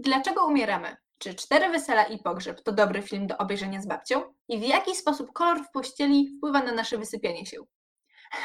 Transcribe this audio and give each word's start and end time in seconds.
Dlaczego 0.00 0.46
umieramy? 0.46 0.96
Czy 1.18 1.34
Cztery 1.34 1.68
Wesela 1.68 2.04
i 2.04 2.18
Pogrzeb 2.18 2.60
to 2.60 2.72
dobry 2.72 3.02
film 3.02 3.26
do 3.26 3.38
obejrzenia 3.38 3.82
z 3.82 3.86
babcią? 3.86 4.22
I 4.48 4.58
w 4.58 4.62
jaki 4.62 4.96
sposób 4.96 5.32
kolor 5.32 5.64
w 5.64 5.70
pościeli 5.70 6.28
wpływa 6.36 6.62
na 6.62 6.72
nasze 6.72 6.98
wysypianie 6.98 7.46
się? 7.46 7.56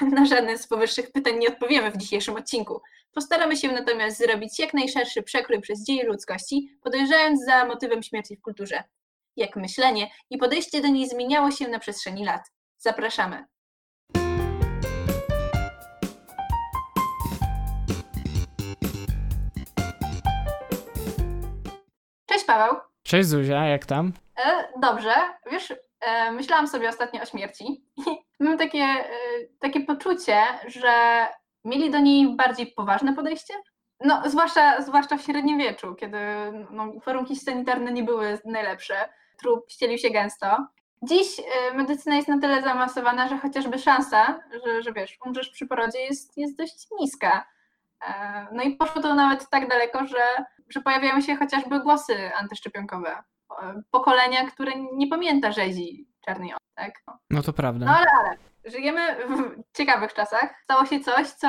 Na 0.15 0.25
żadne 0.25 0.57
z 0.57 0.67
powyższych 0.67 1.11
pytań 1.11 1.37
nie 1.37 1.47
odpowiemy 1.47 1.91
w 1.91 1.97
dzisiejszym 1.97 2.35
odcinku. 2.35 2.81
Postaramy 3.13 3.57
się 3.57 3.71
natomiast 3.71 4.17
zrobić 4.17 4.59
jak 4.59 4.73
najszerszy 4.73 5.23
przekrój 5.23 5.61
przez 5.61 5.83
dzieje 5.83 6.05
ludzkości, 6.05 6.69
podejrzewając 6.81 7.45
za 7.45 7.65
motywem 7.65 8.03
śmierci 8.03 8.37
w 8.37 8.41
kulturze. 8.41 8.83
Jak 9.35 9.55
myślenie 9.55 10.11
i 10.29 10.37
podejście 10.37 10.81
do 10.81 10.87
niej 10.87 11.09
zmieniało 11.09 11.51
się 11.51 11.67
na 11.67 11.79
przestrzeni 11.79 12.25
lat. 12.25 12.41
Zapraszamy. 12.77 13.45
Cześć 22.35 22.47
Paweł. 22.47 22.75
Cześć 23.03 23.29
Zuzia, 23.29 23.65
jak 23.65 23.85
tam? 23.85 24.11
E, 24.45 24.67
dobrze, 24.79 25.13
wiesz, 25.51 25.73
e, 26.01 26.31
myślałam 26.31 26.67
sobie 26.67 26.89
ostatnio 26.89 27.21
o 27.21 27.25
śmierci 27.25 27.65
i 28.39 28.43
mam 28.43 28.57
takie, 28.57 28.79
e, 28.79 29.05
takie 29.59 29.79
poczucie, 29.79 30.43
że 30.67 30.91
mieli 31.65 31.91
do 31.91 31.99
niej 31.99 32.35
bardziej 32.35 32.67
poważne 32.67 33.13
podejście. 33.13 33.53
No, 33.99 34.21
zwłaszcza, 34.25 34.81
zwłaszcza 34.81 35.17
w 35.17 35.21
średniowieczu, 35.21 35.95
kiedy 35.95 36.17
no, 36.71 36.93
warunki 37.05 37.35
sanitarne 37.35 37.91
nie 37.91 38.03
były 38.03 38.39
najlepsze, 38.45 39.09
trup 39.37 39.71
ścielił 39.71 39.97
się 39.97 40.09
gęsto. 40.09 40.67
Dziś 41.01 41.39
e, 41.39 41.73
medycyna 41.73 42.15
jest 42.15 42.27
na 42.27 42.39
tyle 42.39 42.61
zaawansowana, 42.61 43.27
że 43.27 43.37
chociażby 43.37 43.79
szansa, 43.79 44.39
że, 44.65 44.81
że 44.81 44.93
wiesz, 44.93 45.17
umrzesz 45.25 45.49
przy 45.49 45.67
porodzie 45.67 45.99
jest, 45.99 46.37
jest 46.37 46.57
dość 46.57 46.87
niska. 46.99 47.45
E, 48.07 48.47
no 48.51 48.63
i 48.63 48.75
poszło 48.75 49.01
to 49.01 49.15
nawet 49.15 49.49
tak 49.49 49.69
daleko, 49.69 50.07
że, 50.07 50.45
że 50.69 50.81
pojawiają 50.81 51.21
się 51.21 51.35
chociażby 51.35 51.79
głosy 51.79 52.31
antyszczepionkowe. 52.35 53.23
E, 53.61 53.81
pokolenia, 53.91 54.45
które 54.45 54.71
nie 54.93 55.07
pamięta 55.07 55.51
rzezi 55.51 56.07
czarnej 56.25 56.53
tak? 56.75 57.03
No 57.29 57.41
to 57.41 57.53
prawda. 57.53 57.85
No 57.85 57.91
ale, 57.91 58.05
ale, 58.19 58.37
żyjemy 58.65 59.15
w 59.15 59.77
ciekawych 59.77 60.13
czasach. 60.13 60.55
Stało 60.63 60.85
się 60.85 60.99
coś, 60.99 61.27
co, 61.27 61.47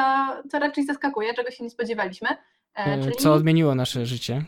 co 0.51 0.59
raczej 0.59 0.85
zaskakuje, 0.85 1.35
czego 1.35 1.51
się 1.51 1.65
nie 1.65 1.71
spodziewaliśmy. 1.71 2.29
E, 2.75 3.03
czyli... 3.03 3.17
Co 3.17 3.33
odmieniło 3.33 3.75
nasze 3.75 4.07
życie? 4.07 4.43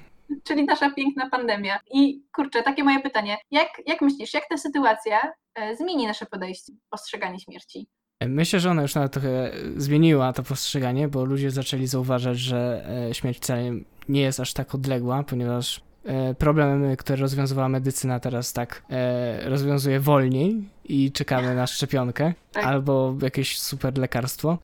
Czyli 0.44 0.64
nasza 0.64 0.90
piękna 0.90 1.30
pandemia. 1.30 1.80
I 1.90 2.22
kurczę, 2.32 2.62
takie 2.62 2.84
moje 2.84 3.00
pytanie. 3.00 3.38
Jak, 3.50 3.68
jak 3.86 4.00
myślisz, 4.00 4.34
jak 4.34 4.48
ta 4.48 4.56
sytuacja 4.56 5.32
zmieni 5.78 6.06
nasze 6.06 6.26
podejście, 6.26 6.72
postrzeganie 6.90 7.40
śmierci? 7.40 7.88
Myślę, 8.26 8.60
że 8.60 8.70
ona 8.70 8.82
już 8.82 8.94
nawet 8.94 9.12
trochę 9.12 9.50
zmieniła 9.76 10.32
to 10.32 10.42
postrzeganie, 10.42 11.08
bo 11.08 11.24
ludzie 11.24 11.50
zaczęli 11.50 11.86
zauważać, 11.86 12.38
że 12.38 12.86
e, 13.08 13.14
śmierć 13.14 13.38
wcale 13.38 13.62
nie 14.08 14.20
jest 14.20 14.40
aż 14.40 14.52
tak 14.52 14.74
odległa, 14.74 15.22
ponieważ 15.22 15.80
e, 16.04 16.34
problemy, 16.34 16.96
które 16.96 17.18
rozwiązywała 17.18 17.68
medycyna, 17.68 18.20
teraz 18.20 18.52
tak 18.52 18.82
e, 18.90 19.48
rozwiązuje 19.50 20.00
wolniej 20.00 20.68
i 20.84 21.12
czekamy 21.12 21.54
na 21.54 21.66
szczepionkę 21.66 22.34
tak. 22.52 22.64
albo 22.64 23.16
jakieś 23.22 23.60
super 23.60 23.98
lekarstwo. 23.98 24.58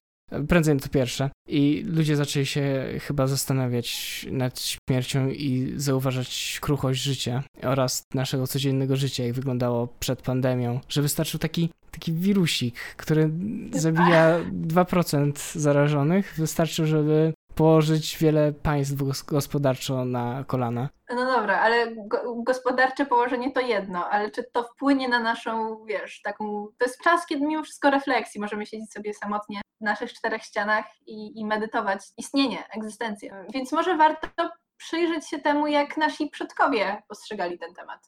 Prędzej 0.48 0.76
to 0.76 0.88
pierwsze. 0.88 1.30
I 1.48 1.84
ludzie 1.86 2.16
zaczęli 2.16 2.46
się 2.46 2.84
chyba 3.00 3.26
zastanawiać 3.26 4.26
nad 4.30 4.60
śmiercią 4.60 5.28
i 5.28 5.72
zauważać 5.76 6.58
kruchość 6.60 7.02
życia 7.02 7.42
oraz 7.62 8.02
naszego 8.14 8.46
codziennego 8.46 8.96
życia, 8.96 9.24
jak 9.24 9.32
wyglądało 9.32 9.88
przed 10.00 10.22
pandemią, 10.22 10.80
że 10.88 11.02
wystarczył 11.02 11.40
taki, 11.40 11.70
taki 11.90 12.12
wirusik, 12.12 12.74
który 12.96 13.30
zabija 13.72 14.40
2% 14.66 15.58
zarażonych. 15.58 16.34
Wystarczył, 16.38 16.86
żeby 16.86 17.32
położyć 17.54 18.18
wiele 18.18 18.52
państw 18.52 18.94
gospodarczo 19.26 20.04
na 20.04 20.44
kolana. 20.46 20.88
No 21.10 21.26
dobra, 21.26 21.60
ale 21.60 21.96
go, 21.96 22.34
gospodarcze 22.42 23.06
położenie 23.06 23.52
to 23.52 23.60
jedno, 23.60 24.10
ale 24.10 24.30
czy 24.30 24.44
to 24.52 24.62
wpłynie 24.62 25.08
na 25.08 25.20
naszą, 25.20 25.84
wiesz, 25.84 26.22
taką. 26.22 26.66
To 26.78 26.84
jest 26.84 27.02
czas, 27.02 27.26
kiedy 27.26 27.46
mimo 27.46 27.62
wszystko 27.62 27.90
refleksji 27.90 28.40
możemy 28.40 28.66
siedzieć 28.66 28.92
sobie 28.92 29.14
samotnie 29.14 29.60
w 29.80 29.84
naszych 29.84 30.12
czterech 30.12 30.42
ścianach 30.42 30.84
i, 31.06 31.40
i 31.40 31.46
medytować 31.46 32.00
istnienie, 32.16 32.68
egzystencję. 32.76 33.44
Więc 33.54 33.72
może 33.72 33.96
warto 33.96 34.50
przyjrzeć 34.76 35.28
się 35.28 35.38
temu, 35.38 35.66
jak 35.66 35.96
nasi 35.96 36.30
przodkowie 36.30 37.02
postrzegali 37.08 37.58
ten 37.58 37.74
temat. 37.74 38.06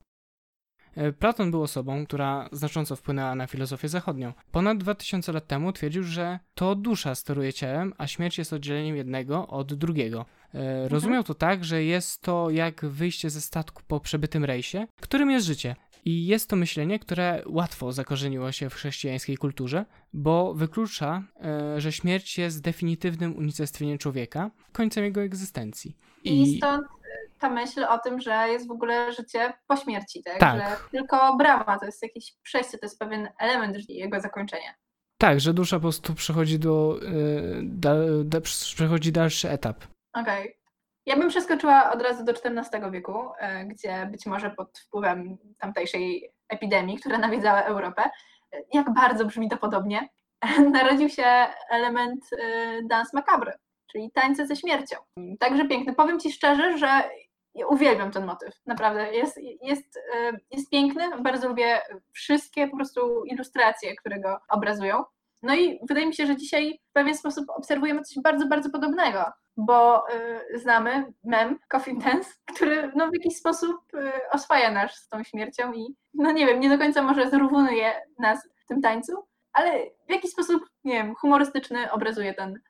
E, 0.96 1.12
Platon 1.12 1.50
był 1.50 1.62
osobą, 1.62 2.06
która 2.06 2.48
znacząco 2.52 2.96
wpłynęła 2.96 3.34
na 3.34 3.46
filozofię 3.46 3.88
zachodnią. 3.88 4.32
Ponad 4.52 4.78
2000 4.78 5.32
lat 5.32 5.46
temu 5.46 5.72
twierdził, 5.72 6.02
że 6.02 6.38
to 6.54 6.74
dusza 6.74 7.14
steruje 7.14 7.52
ciałem, 7.52 7.92
a 7.98 8.06
śmierć 8.06 8.38
jest 8.38 8.52
oddzieleniem 8.52 8.96
jednego 8.96 9.46
od 9.46 9.74
drugiego. 9.74 10.26
E, 10.54 10.58
mhm. 10.58 10.88
Rozumiał 10.88 11.24
to 11.24 11.34
tak, 11.34 11.64
że 11.64 11.84
jest 11.84 12.22
to 12.22 12.50
jak 12.50 12.84
wyjście 12.84 13.30
ze 13.30 13.40
statku 13.40 13.82
po 13.88 14.00
przebytym 14.00 14.44
rejsie, 14.44 14.86
którym 15.00 15.30
jest 15.30 15.46
życie. 15.46 15.76
I 16.04 16.26
jest 16.26 16.50
to 16.50 16.56
myślenie, 16.56 16.98
które 16.98 17.42
łatwo 17.46 17.92
zakorzeniło 17.92 18.52
się 18.52 18.70
w 18.70 18.74
chrześcijańskiej 18.74 19.36
kulturze, 19.36 19.84
bo 20.12 20.54
wyklucza, 20.54 21.22
e, 21.40 21.80
że 21.80 21.92
śmierć 21.92 22.38
jest 22.38 22.62
definitywnym 22.62 23.36
unicestwieniem 23.36 23.98
człowieka, 23.98 24.50
końcem 24.72 25.04
jego 25.04 25.20
egzystencji. 25.20 25.96
I, 26.24 26.42
I 26.42 26.56
stąd 26.56 26.86
ta 27.38 27.50
myśl 27.50 27.84
o 27.84 27.98
tym, 27.98 28.20
że 28.20 28.48
jest 28.48 28.68
w 28.68 28.70
ogóle 28.70 29.12
życie 29.12 29.52
po 29.66 29.76
śmierci, 29.76 30.22
tak? 30.22 30.38
tak. 30.38 30.60
Że 30.60 30.76
tylko 30.90 31.36
brama 31.36 31.78
to 31.78 31.86
jest 31.86 32.02
jakieś 32.02 32.32
przejście, 32.42 32.78
to 32.78 32.86
jest 32.86 32.98
pewien 32.98 33.28
element 33.38 33.88
jego 33.88 34.20
zakończenia. 34.20 34.74
Tak, 35.18 35.40
że 35.40 35.54
dusza 35.54 35.76
po 35.76 35.80
prostu 35.80 36.14
przechodzi 36.14 36.58
do, 36.58 36.98
yy, 37.02 37.60
da, 37.62 37.94
da, 38.24 38.40
przechodzi 38.40 39.12
dalszy 39.12 39.50
etap. 39.50 39.76
Okej. 40.12 40.42
Okay. 40.42 40.54
Ja 41.06 41.16
bym 41.16 41.28
przeskoczyła 41.28 41.92
od 41.92 42.02
razu 42.02 42.24
do 42.24 42.32
XIV 42.32 42.90
wieku, 42.90 43.12
yy, 43.12 43.66
gdzie 43.66 44.08
być 44.10 44.26
może 44.26 44.50
pod 44.50 44.78
wpływem 44.78 45.38
tamtejszej 45.58 46.32
epidemii, 46.48 46.98
która 46.98 47.18
nawiedzała 47.18 47.62
Europę, 47.62 48.10
jak 48.72 48.94
bardzo 48.94 49.24
brzmi 49.24 49.48
to 49.48 49.56
podobnie, 49.56 50.08
narodził 50.72 51.08
się 51.08 51.46
element 51.70 52.32
y, 52.32 52.82
dance 52.84 53.10
macabre, 53.14 53.58
czyli 53.86 54.10
tańce 54.10 54.46
ze 54.46 54.56
śmiercią. 54.56 54.96
Także 55.38 55.68
piękny. 55.68 55.94
Powiem 55.94 56.20
Ci 56.20 56.32
szczerze, 56.32 56.78
że 56.78 57.10
uwielbiam 57.64 58.10
ten 58.10 58.26
motyw, 58.26 58.54
naprawdę. 58.66 59.14
Jest, 59.14 59.40
jest, 59.62 59.96
y, 59.96 60.40
jest 60.50 60.70
piękny, 60.70 61.02
bardzo 61.22 61.48
lubię 61.48 61.80
wszystkie 62.12 62.68
po 62.68 62.76
prostu 62.76 63.24
ilustracje, 63.24 63.96
które 63.96 64.20
go 64.20 64.38
obrazują. 64.48 65.04
No 65.42 65.54
i 65.54 65.78
wydaje 65.88 66.06
mi 66.06 66.14
się, 66.14 66.26
że 66.26 66.36
dzisiaj 66.36 66.80
w 66.90 66.92
pewien 66.92 67.14
sposób 67.14 67.44
obserwujemy 67.50 68.02
coś 68.02 68.22
bardzo, 68.22 68.46
bardzo 68.46 68.70
podobnego, 68.70 69.24
bo 69.56 70.08
y, 70.54 70.58
znamy 70.58 71.12
mem 71.24 71.58
Coffin 71.68 71.98
Dance, 71.98 72.30
który 72.54 72.92
no, 72.94 73.10
w 73.10 73.14
jakiś 73.14 73.36
sposób 73.36 73.76
y, 73.94 74.10
oswaja 74.32 74.70
nas 74.70 74.94
z 74.94 75.08
tą 75.08 75.24
śmiercią 75.24 75.72
i 75.72 75.96
no 76.14 76.32
nie 76.32 76.46
wiem, 76.46 76.60
nie 76.60 76.68
do 76.68 76.78
końca 76.78 77.02
może 77.02 77.30
zrównuje 77.30 77.92
nas 78.18 78.48
w 78.64 78.66
tym 78.66 78.82
tańcu, 78.82 79.12
ale 79.52 79.72
w 80.08 80.12
jakiś 80.12 80.30
sposób, 80.30 80.62
nie 80.84 80.92
wiem, 80.92 81.14
humorystyczny 81.14 81.92
obrazuje 81.92 82.34
ten, 82.34 82.60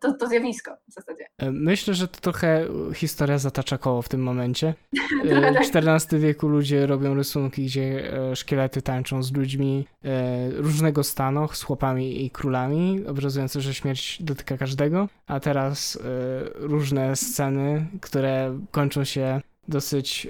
to, 0.00 0.12
to 0.12 0.28
zjawisko 0.28 0.76
w 0.88 0.92
zasadzie. 0.92 1.26
E, 1.38 1.50
myślę, 1.50 1.94
że 1.94 2.08
to 2.08 2.20
trochę 2.20 2.66
historia 2.94 3.38
zatacza 3.38 3.78
koło 3.78 4.02
w 4.02 4.08
tym 4.08 4.22
momencie. 4.22 4.74
E, 5.24 5.52
w 5.52 5.76
XIV 5.76 6.20
wieku 6.20 6.48
ludzie 6.48 6.86
robią 6.86 7.14
rysunki, 7.14 7.64
gdzie 7.64 8.12
e, 8.12 8.36
szkielety 8.36 8.82
tańczą 8.82 9.22
z 9.22 9.32
ludźmi 9.32 9.86
różnego 10.56 11.04
stanu, 11.04 11.48
z 11.52 11.62
chłopami 11.62 12.24
i 12.24 12.30
królami, 12.30 13.04
obrazujące, 13.06 13.60
że 13.60 13.74
śmierć 13.74 14.22
dotyka 14.22 14.56
każdego, 14.56 15.08
a 15.26 15.40
teraz 15.40 15.98
różne 16.54 17.16
sceny, 17.16 17.86
które 18.00 18.60
kończą 18.70 19.04
się 19.04 19.40
dosyć 19.68 20.28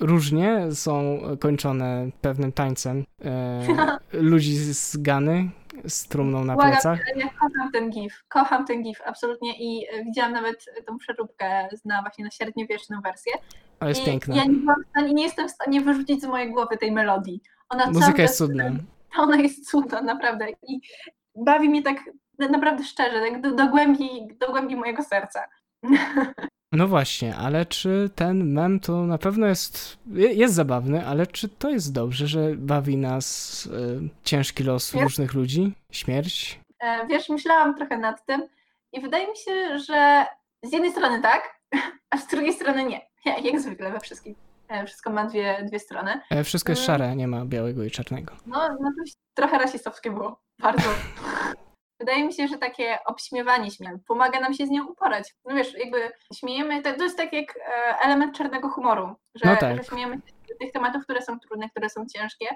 różnie, 0.00 0.68
są 0.72 1.20
kończone 1.40 2.10
pewnym 2.20 2.52
tańcem 2.52 3.04
ludzi 4.12 4.56
z 4.56 4.96
Gany, 4.96 5.50
z 5.88 6.08
trumną 6.08 6.44
na 6.44 6.54
Błagam, 6.54 6.72
plecach. 6.72 7.00
Ja 7.16 7.28
kocham 7.28 7.72
ten 7.72 7.90
gif, 7.90 8.24
kocham 8.28 8.66
ten 8.66 8.82
gif, 8.82 9.00
absolutnie 9.04 9.52
i 9.58 9.86
e, 9.92 10.04
widziałam 10.04 10.32
nawet 10.32 10.64
tą 10.86 10.98
przeróbkę 10.98 11.68
na 11.84 12.02
właśnie 12.02 12.24
na 12.24 12.30
średniowieczną 12.30 13.00
wersję. 13.00 13.32
O, 13.80 13.88
jest 13.88 14.02
I 14.02 14.04
piękna. 14.04 14.36
Ja 14.36 14.44
nie, 14.44 15.14
nie, 15.14 15.22
jestem 15.22 15.48
w 15.48 15.50
stanie 15.50 15.80
wyrzucić 15.80 16.22
z 16.22 16.26
mojej 16.26 16.52
głowy 16.52 16.76
tej 16.76 16.92
melodii. 16.92 17.40
Ona 17.68 17.90
Muzyka 17.90 18.22
jest 18.22 18.38
cudna. 18.38 18.64
Ona 19.18 19.36
jest 19.36 19.70
cudna, 19.70 20.02
naprawdę. 20.02 20.46
I 20.68 20.80
bawi 21.34 21.68
mnie 21.68 21.82
tak 21.82 21.96
naprawdę 22.38 22.84
szczerze, 22.84 23.20
tak 23.20 23.40
do, 23.40 23.54
do, 23.54 23.68
głębi, 23.68 24.08
do 24.40 24.46
głębi 24.46 24.76
mojego 24.76 25.02
serca. 25.02 25.46
No 26.76 26.88
właśnie, 26.88 27.36
ale 27.36 27.66
czy 27.66 28.10
ten 28.14 28.52
mem 28.52 28.80
to 28.80 29.06
na 29.06 29.18
pewno 29.18 29.46
jest, 29.46 29.98
jest 30.14 30.54
zabawny, 30.54 31.06
ale 31.06 31.26
czy 31.26 31.48
to 31.48 31.70
jest 31.70 31.92
dobrze, 31.92 32.26
że 32.26 32.54
bawi 32.56 32.96
nas 32.96 33.66
y, 33.66 34.08
ciężki 34.24 34.64
los 34.64 34.92
wiesz? 34.92 35.02
różnych 35.02 35.34
ludzi, 35.34 35.72
śmierć? 35.92 36.60
E, 36.80 37.06
wiesz, 37.06 37.28
myślałam 37.28 37.76
trochę 37.76 37.98
nad 37.98 38.26
tym 38.26 38.48
i 38.92 39.00
wydaje 39.00 39.26
mi 39.28 39.36
się, 39.36 39.78
że 39.78 40.26
z 40.62 40.72
jednej 40.72 40.90
strony 40.90 41.22
tak, 41.22 41.60
a 42.10 42.16
z 42.16 42.26
drugiej 42.26 42.52
strony 42.52 42.84
nie. 42.84 43.00
Ja, 43.24 43.38
jak 43.38 43.60
zwykle 43.60 43.92
we 43.92 44.00
wszystkim. 44.00 44.34
E, 44.68 44.86
wszystko 44.86 45.10
ma 45.10 45.24
dwie, 45.24 45.64
dwie 45.64 45.78
strony. 45.78 46.20
E, 46.30 46.44
wszystko 46.44 46.72
jest 46.72 46.88
mm. 46.88 46.98
szare, 46.98 47.16
nie 47.16 47.28
ma 47.28 47.44
białego 47.44 47.84
i 47.84 47.90
czarnego. 47.90 48.34
No, 48.46 48.68
no 48.80 48.90
to 48.90 49.12
trochę 49.34 49.58
rasistowskie 49.58 50.10
było. 50.10 50.40
Bardzo. 50.58 50.88
wydaje 52.00 52.24
mi 52.24 52.32
się, 52.32 52.48
że 52.48 52.58
takie 52.58 52.98
obśmiewanie 53.06 53.70
śmierci 53.70 54.04
pomaga 54.06 54.40
nam 54.40 54.54
się 54.54 54.66
z 54.66 54.70
nią 54.70 54.86
uporać. 54.86 55.34
No 55.44 55.54
wiesz, 55.54 55.74
jakby 55.78 56.12
śmiejemy, 56.34 56.82
to, 56.82 56.94
to 56.94 57.04
jest 57.04 57.16
tak 57.16 57.32
jak 57.32 57.56
e, 57.56 57.98
element 58.00 58.36
czarnego 58.36 58.68
humoru, 58.68 59.14
że, 59.34 59.50
No 59.50 59.56
tak. 59.56 59.76
że 59.76 59.84
śmiejemy 59.84 60.14
się 60.16 60.54
z 60.54 60.58
tych 60.58 60.72
tematów, 60.72 61.02
które 61.02 61.22
są 61.22 61.38
trudne, 61.40 61.70
które 61.70 61.90
są 61.90 62.06
ciężkie, 62.16 62.46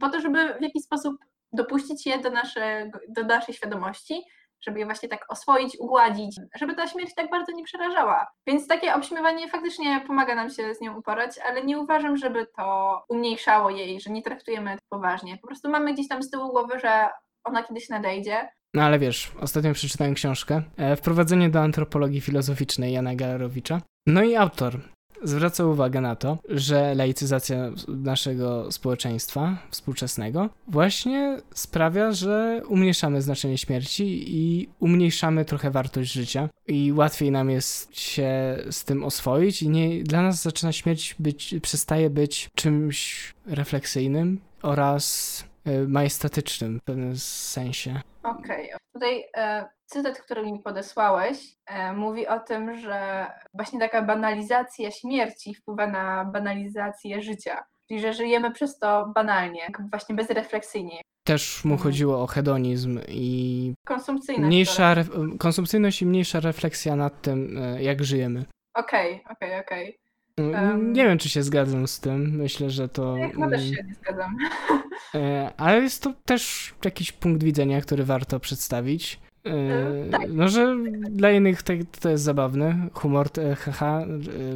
po 0.00 0.08
to, 0.08 0.20
żeby 0.20 0.54
w 0.54 0.62
jakiś 0.62 0.82
sposób 0.82 1.16
dopuścić 1.52 2.06
je 2.06 2.18
do, 2.18 2.30
naszego, 2.30 2.98
do 3.08 3.24
naszej 3.24 3.54
świadomości, 3.54 4.24
żeby 4.60 4.78
je 4.78 4.84
właśnie 4.84 5.08
tak 5.08 5.32
oswoić, 5.32 5.76
ugładzić, 5.80 6.40
żeby 6.54 6.74
ta 6.74 6.86
śmierć 6.88 7.14
tak 7.14 7.30
bardzo 7.30 7.52
nie 7.52 7.64
przerażała. 7.64 8.26
Więc 8.46 8.66
takie 8.66 8.94
obśmiewanie 8.94 9.48
faktycznie 9.48 10.00
pomaga 10.06 10.34
nam 10.34 10.50
się 10.50 10.74
z 10.74 10.80
nią 10.80 10.98
uporać, 10.98 11.38
ale 11.38 11.64
nie 11.64 11.78
uważam, 11.78 12.16
żeby 12.16 12.46
to 12.56 13.02
umniejszało 13.08 13.70
jej, 13.70 14.00
że 14.00 14.10
nie 14.10 14.22
traktujemy 14.22 14.76
to 14.76 14.82
poważnie. 14.88 15.38
Po 15.38 15.46
prostu 15.46 15.70
mamy 15.70 15.92
gdzieś 15.92 16.08
tam 16.08 16.22
z 16.22 16.30
tyłu 16.30 16.48
głowy, 16.48 16.78
że 16.78 17.10
ona 17.44 17.62
kiedyś 17.62 17.88
nadejdzie. 17.88 18.48
No 18.74 18.82
ale 18.82 18.98
wiesz, 18.98 19.32
ostatnio 19.40 19.74
przeczytałem 19.74 20.14
książkę 20.14 20.62
e, 20.76 20.96
Wprowadzenie 20.96 21.50
do 21.50 21.60
antropologii 21.60 22.20
filozoficznej 22.20 22.92
Jana 22.92 23.14
Galerowicza. 23.14 23.82
No 24.06 24.22
i 24.22 24.36
autor 24.36 24.80
zwraca 25.22 25.64
uwagę 25.64 26.00
na 26.00 26.16
to, 26.16 26.38
że 26.48 26.94
laicyzacja 26.94 27.70
naszego 27.88 28.72
społeczeństwa 28.72 29.58
współczesnego 29.70 30.48
właśnie 30.68 31.38
sprawia, 31.54 32.12
że 32.12 32.62
umniejszamy 32.68 33.22
znaczenie 33.22 33.58
śmierci 33.58 34.24
i 34.26 34.68
umniejszamy 34.80 35.44
trochę 35.44 35.70
wartość 35.70 36.12
życia 36.12 36.48
i 36.66 36.92
łatwiej 36.92 37.30
nam 37.30 37.50
jest 37.50 38.00
się 38.00 38.58
z 38.70 38.84
tym 38.84 39.04
oswoić 39.04 39.62
i 39.62 39.68
nie, 39.68 40.02
dla 40.04 40.22
nas 40.22 40.42
zaczyna 40.42 40.72
śmierć 40.72 41.16
być, 41.18 41.54
przestaje 41.62 42.10
być 42.10 42.50
czymś 42.54 43.34
refleksyjnym 43.46 44.40
oraz 44.62 45.44
majestatycznym 45.88 46.80
w 46.80 46.84
pewnym 46.84 47.16
sensie. 47.16 48.00
Okej, 48.22 48.66
okay. 48.66 48.78
tutaj 48.92 49.24
e, 49.36 49.68
cytat, 49.86 50.20
który 50.20 50.42
mi 50.42 50.58
podesłałeś, 50.58 51.56
e, 51.66 51.92
mówi 51.92 52.26
o 52.26 52.40
tym, 52.40 52.80
że 52.80 53.26
właśnie 53.54 53.80
taka 53.80 54.02
banalizacja 54.02 54.90
śmierci 54.90 55.54
wpływa 55.54 55.86
na 55.86 56.24
banalizację 56.24 57.22
życia. 57.22 57.64
Czyli, 57.88 58.00
że 58.00 58.12
żyjemy 58.12 58.50
przez 58.52 58.78
to 58.78 59.12
banalnie, 59.14 59.66
właśnie 59.90 60.14
bezrefleksyjnie. 60.14 61.00
Też 61.24 61.64
mu 61.64 61.72
mhm. 61.72 61.84
chodziło 61.84 62.22
o 62.22 62.26
hedonizm 62.26 63.00
i 63.08 63.74
konsumpcyjność. 63.86 64.46
Mniejsza 64.46 64.92
re... 64.94 65.04
konsumpcyjność 65.38 66.02
i 66.02 66.06
mniejsza 66.06 66.40
refleksja 66.40 66.96
nad 66.96 67.22
tym, 67.22 67.58
e, 67.62 67.82
jak 67.82 68.04
żyjemy. 68.04 68.44
Okej, 68.74 69.14
okay, 69.14 69.32
okej, 69.32 69.48
okay, 69.48 69.60
okej. 69.60 69.98
Um, 70.38 70.92
nie 70.92 71.04
wiem, 71.04 71.18
czy 71.18 71.28
się 71.28 71.42
zgadzam 71.42 71.88
z 71.88 72.00
tym. 72.00 72.36
Myślę, 72.36 72.70
że 72.70 72.88
to. 72.88 73.16
Ja 73.16 73.28
chyba 73.28 73.50
też 73.50 73.64
się 73.64 73.84
nie 73.84 73.94
zgadzam. 73.94 74.36
E, 75.14 75.52
ale 75.56 75.80
jest 75.80 76.02
to 76.02 76.14
też 76.24 76.74
jakiś 76.84 77.12
punkt 77.12 77.42
widzenia, 77.42 77.80
który 77.80 78.04
warto 78.04 78.40
przedstawić. 78.40 79.20
E, 79.46 80.10
tak. 80.10 80.28
No, 80.32 80.48
że 80.48 80.76
dla 81.10 81.30
innych 81.30 81.62
to, 81.62 81.72
to 82.00 82.10
jest 82.10 82.24
zabawne. 82.24 82.88
Humor, 82.92 83.28
haha, 83.58 84.04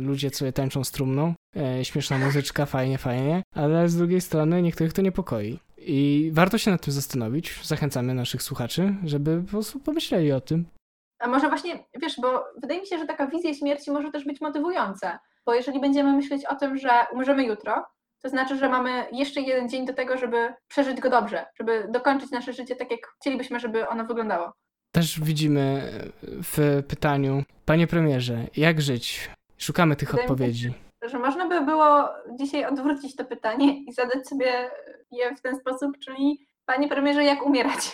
ludzie 0.00 0.30
sobie 0.30 0.52
tańczą 0.52 0.84
strumną. 0.84 1.34
E, 1.56 1.84
śmieszna 1.84 2.18
muzyczka, 2.18 2.66
fajnie, 2.66 2.98
fajnie. 2.98 3.42
Ale 3.54 3.88
z 3.88 3.96
drugiej 3.96 4.20
strony 4.20 4.62
niektórych 4.62 4.92
to 4.92 5.02
niepokoi. 5.02 5.58
I 5.78 6.30
warto 6.32 6.58
się 6.58 6.70
nad 6.70 6.84
tym 6.84 6.92
zastanowić. 6.92 7.60
Zachęcamy 7.62 8.14
naszych 8.14 8.42
słuchaczy, 8.42 8.94
żeby 9.04 9.42
po 9.42 9.50
prostu 9.50 9.80
pomyśleli 9.80 10.32
o 10.32 10.40
tym. 10.40 10.64
A 11.22 11.28
może 11.28 11.48
właśnie, 11.48 11.84
wiesz, 12.02 12.20
bo 12.20 12.44
wydaje 12.62 12.80
mi 12.80 12.86
się, 12.86 12.98
że 12.98 13.06
taka 13.06 13.26
wizja 13.26 13.54
śmierci 13.54 13.90
może 13.90 14.10
też 14.10 14.24
być 14.24 14.40
motywująca. 14.40 15.18
Bo 15.46 15.54
jeżeli 15.54 15.80
będziemy 15.80 16.12
myśleć 16.12 16.44
o 16.46 16.54
tym, 16.54 16.76
że 16.78 16.90
umrzemy 17.12 17.44
jutro, 17.44 17.84
to 18.22 18.28
znaczy, 18.28 18.56
że 18.56 18.68
mamy 18.68 19.06
jeszcze 19.12 19.40
jeden 19.40 19.68
dzień 19.68 19.86
do 19.86 19.92
tego, 19.92 20.18
żeby 20.18 20.54
przeżyć 20.68 21.00
go 21.00 21.10
dobrze, 21.10 21.46
żeby 21.58 21.88
dokończyć 21.90 22.30
nasze 22.30 22.52
życie 22.52 22.76
tak, 22.76 22.90
jak 22.90 23.00
chcielibyśmy, 23.20 23.60
żeby 23.60 23.88
ono 23.88 24.04
wyglądało. 24.04 24.52
Też 24.92 25.20
widzimy 25.20 25.92
w 26.22 26.82
pytaniu, 26.88 27.42
panie 27.64 27.86
premierze, 27.86 28.38
jak 28.56 28.80
żyć? 28.80 29.30
Szukamy 29.58 29.96
tych 29.96 30.10
Wydaje 30.10 30.28
odpowiedzi. 30.28 30.68
Się, 31.04 31.08
że 31.08 31.18
można 31.18 31.48
by 31.48 31.60
było 31.60 32.08
dzisiaj 32.38 32.64
odwrócić 32.64 33.16
to 33.16 33.24
pytanie 33.24 33.84
i 33.84 33.92
zadać 33.92 34.28
sobie 34.28 34.70
je 35.10 35.36
w 35.36 35.40
ten 35.40 35.56
sposób, 35.60 35.98
czyli 35.98 36.46
panie 36.66 36.88
premierze, 36.88 37.24
jak 37.24 37.46
umierać? 37.46 37.80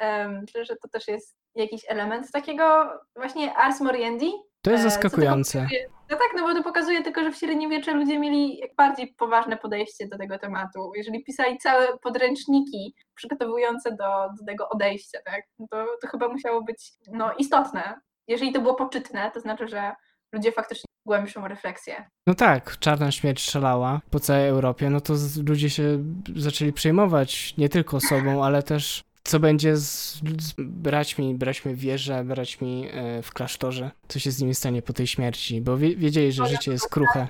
Um, 0.00 0.40
myślę, 0.40 0.64
że 0.64 0.76
to 0.76 0.88
też 0.88 1.08
jest 1.08 1.37
jakiś 1.54 1.82
element 1.88 2.32
takiego 2.32 2.90
właśnie 3.16 3.54
ars 3.54 3.80
moriendi. 3.80 4.32
To 4.62 4.70
jest 4.70 4.86
e, 4.86 4.90
zaskakujące. 4.90 5.66
No 6.10 6.16
tak, 6.16 6.28
no 6.36 6.42
bo 6.42 6.54
to 6.54 6.62
pokazuje 6.62 7.02
tylko, 7.02 7.22
że 7.22 7.32
w 7.32 7.36
średniowieczu 7.36 7.94
ludzie 7.94 8.18
mieli 8.18 8.62
bardziej 8.76 9.14
poważne 9.18 9.56
podejście 9.56 10.08
do 10.08 10.18
tego 10.18 10.38
tematu. 10.38 10.92
Jeżeli 10.96 11.24
pisali 11.24 11.58
całe 11.58 11.98
podręczniki 11.98 12.94
przygotowujące 13.14 13.90
do, 13.90 14.28
do 14.40 14.46
tego 14.46 14.68
odejścia, 14.68 15.18
tak, 15.24 15.42
no 15.58 15.66
to, 15.70 15.86
to 16.02 16.08
chyba 16.08 16.28
musiało 16.28 16.62
być 16.64 16.92
no, 17.12 17.32
istotne. 17.38 18.00
Jeżeli 18.28 18.52
to 18.52 18.60
było 18.60 18.74
poczytne, 18.74 19.30
to 19.34 19.40
znaczy, 19.40 19.68
że 19.68 19.92
ludzie 20.32 20.52
faktycznie 20.52 20.88
głębszą 21.06 21.48
refleksję. 21.48 22.10
No 22.26 22.34
tak, 22.34 22.78
czarna 22.78 23.12
śmierć 23.12 23.50
szalała 23.50 24.00
po 24.10 24.20
całej 24.20 24.48
Europie, 24.48 24.90
no 24.90 25.00
to 25.00 25.14
ludzie 25.46 25.70
się 25.70 25.98
zaczęli 26.36 26.72
przejmować 26.72 27.56
nie 27.56 27.68
tylko 27.68 28.00
sobą, 28.00 28.44
ale 28.44 28.62
też 28.62 29.02
co 29.28 29.40
będzie 29.40 29.76
z, 29.76 30.14
z 30.40 30.54
braćmi, 30.58 31.34
braćmi 31.34 31.74
w 31.74 31.78
wierze, 31.78 32.24
braćmi 32.24 32.88
e, 32.92 33.22
w 33.22 33.32
klasztorze, 33.32 33.90
co 34.08 34.18
się 34.18 34.30
z 34.30 34.40
nimi 34.40 34.54
stanie 34.54 34.82
po 34.82 34.92
tej 34.92 35.06
śmierci, 35.06 35.60
bo 35.60 35.76
wie, 35.76 35.96
wiedzieli, 35.96 36.32
że 36.32 36.46
życie 36.46 36.70
jest 36.70 36.88
kruche. 36.88 37.28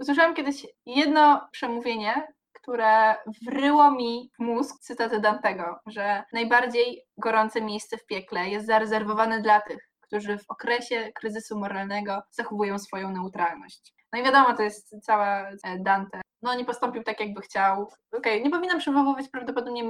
Usłyszałam 0.00 0.34
kiedyś 0.34 0.66
jedno 0.86 1.48
przemówienie, 1.52 2.26
które 2.52 3.14
wryło 3.46 3.90
mi 3.90 4.30
w 4.38 4.42
mózg 4.42 4.80
cytaty 4.80 5.20
Dantego, 5.20 5.78
że 5.86 6.24
najbardziej 6.32 7.02
gorące 7.18 7.60
miejsce 7.60 7.98
w 7.98 8.06
piekle 8.06 8.48
jest 8.48 8.66
zarezerwowane 8.66 9.42
dla 9.42 9.60
tych, 9.60 9.88
którzy 10.00 10.38
w 10.38 10.44
okresie 10.48 11.12
kryzysu 11.14 11.58
moralnego 11.58 12.22
zachowują 12.30 12.78
swoją 12.78 13.10
neutralność. 13.10 13.94
No 14.12 14.20
i 14.20 14.24
wiadomo, 14.24 14.56
to 14.56 14.62
jest 14.62 14.94
cała 15.02 15.50
e, 15.50 15.78
Dante. 15.78 16.20
No 16.42 16.54
nie 16.54 16.64
postąpił 16.64 17.02
tak, 17.02 17.20
jakby 17.20 17.40
chciał. 17.40 17.82
Okej, 17.82 18.32
okay, 18.32 18.40
nie 18.40 18.50
powinnam 18.50 18.78
przywoływać 18.78 19.28
prawdopodobnie 19.28 19.84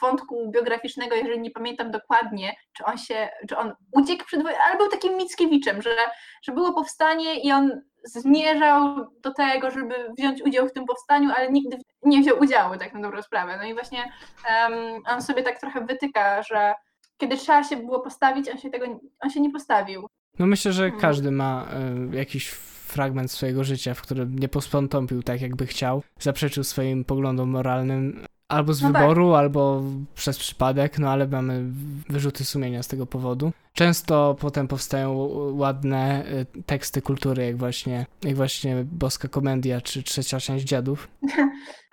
wątku 0.00 0.50
biograficznego, 0.50 1.14
jeżeli 1.14 1.40
nie 1.40 1.50
pamiętam 1.50 1.90
dokładnie, 1.90 2.54
czy 2.72 2.84
on 2.84 2.98
się, 2.98 3.28
czy 3.48 3.56
on 3.56 3.72
uciekł 3.92 4.24
przed 4.24 4.42
wojną, 4.42 4.58
ale 4.66 4.78
był 4.78 4.88
takim 4.88 5.16
Mickiewiczem, 5.16 5.82
że, 5.82 5.96
że 6.42 6.52
było 6.52 6.72
powstanie 6.72 7.40
i 7.40 7.52
on 7.52 7.80
zmierzał 8.04 9.06
do 9.22 9.34
tego, 9.34 9.70
żeby 9.70 9.94
wziąć 10.18 10.42
udział 10.42 10.68
w 10.68 10.72
tym 10.72 10.84
powstaniu, 10.84 11.30
ale 11.36 11.52
nigdy 11.52 11.78
nie 12.02 12.20
wziął 12.20 12.38
udziału, 12.38 12.76
tak 12.78 12.94
na 12.94 13.00
dobrą 13.00 13.22
sprawę. 13.22 13.56
No 13.56 13.64
i 13.64 13.74
właśnie 13.74 14.12
um, 14.50 15.02
on 15.06 15.22
sobie 15.22 15.42
tak 15.42 15.60
trochę 15.60 15.86
wytyka, 15.86 16.42
że 16.42 16.74
kiedy 17.18 17.36
trzeba 17.36 17.64
się 17.64 17.76
było 17.76 18.00
postawić, 18.00 18.48
on 18.48 18.58
się 18.58 18.70
tego, 18.70 19.00
on 19.20 19.30
się 19.30 19.40
nie 19.40 19.50
postawił. 19.50 20.06
No 20.38 20.46
myślę, 20.46 20.72
że 20.72 20.82
hmm. 20.82 21.00
każdy 21.00 21.30
ma 21.30 21.68
y, 22.12 22.16
jakiś 22.16 22.48
fragment 22.90 23.30
swojego 23.30 23.64
życia, 23.64 23.94
w 23.94 24.02
którym 24.02 24.38
nie 24.38 24.48
postąpił 24.48 25.22
tak, 25.22 25.40
jakby 25.40 25.66
chciał, 25.66 26.02
zaprzeczył 26.20 26.64
swoim 26.64 27.04
poglądom 27.04 27.50
moralnym, 27.50 28.24
Albo 28.50 28.72
z 28.72 28.82
no 28.82 28.92
tak. 28.92 29.02
wyboru, 29.02 29.30
tak. 29.30 29.38
albo 29.38 29.82
przez 30.14 30.38
przypadek, 30.38 30.98
no 30.98 31.10
ale 31.10 31.26
mamy 31.26 31.62
wyrzuty 32.08 32.44
sumienia 32.44 32.82
z 32.82 32.88
tego 32.88 33.06
powodu. 33.06 33.52
Często 33.72 34.36
potem 34.40 34.68
powstają 34.68 35.14
ładne 35.52 36.24
y, 36.58 36.62
teksty 36.62 37.02
kultury, 37.02 37.46
jak 37.46 37.56
właśnie, 37.56 38.06
jak 38.22 38.36
właśnie 38.36 38.84
Boska 38.84 39.28
Komedia, 39.28 39.80
czy 39.80 40.02
Trzecia 40.02 40.40
Część 40.40 40.64
Dziadów. 40.64 41.08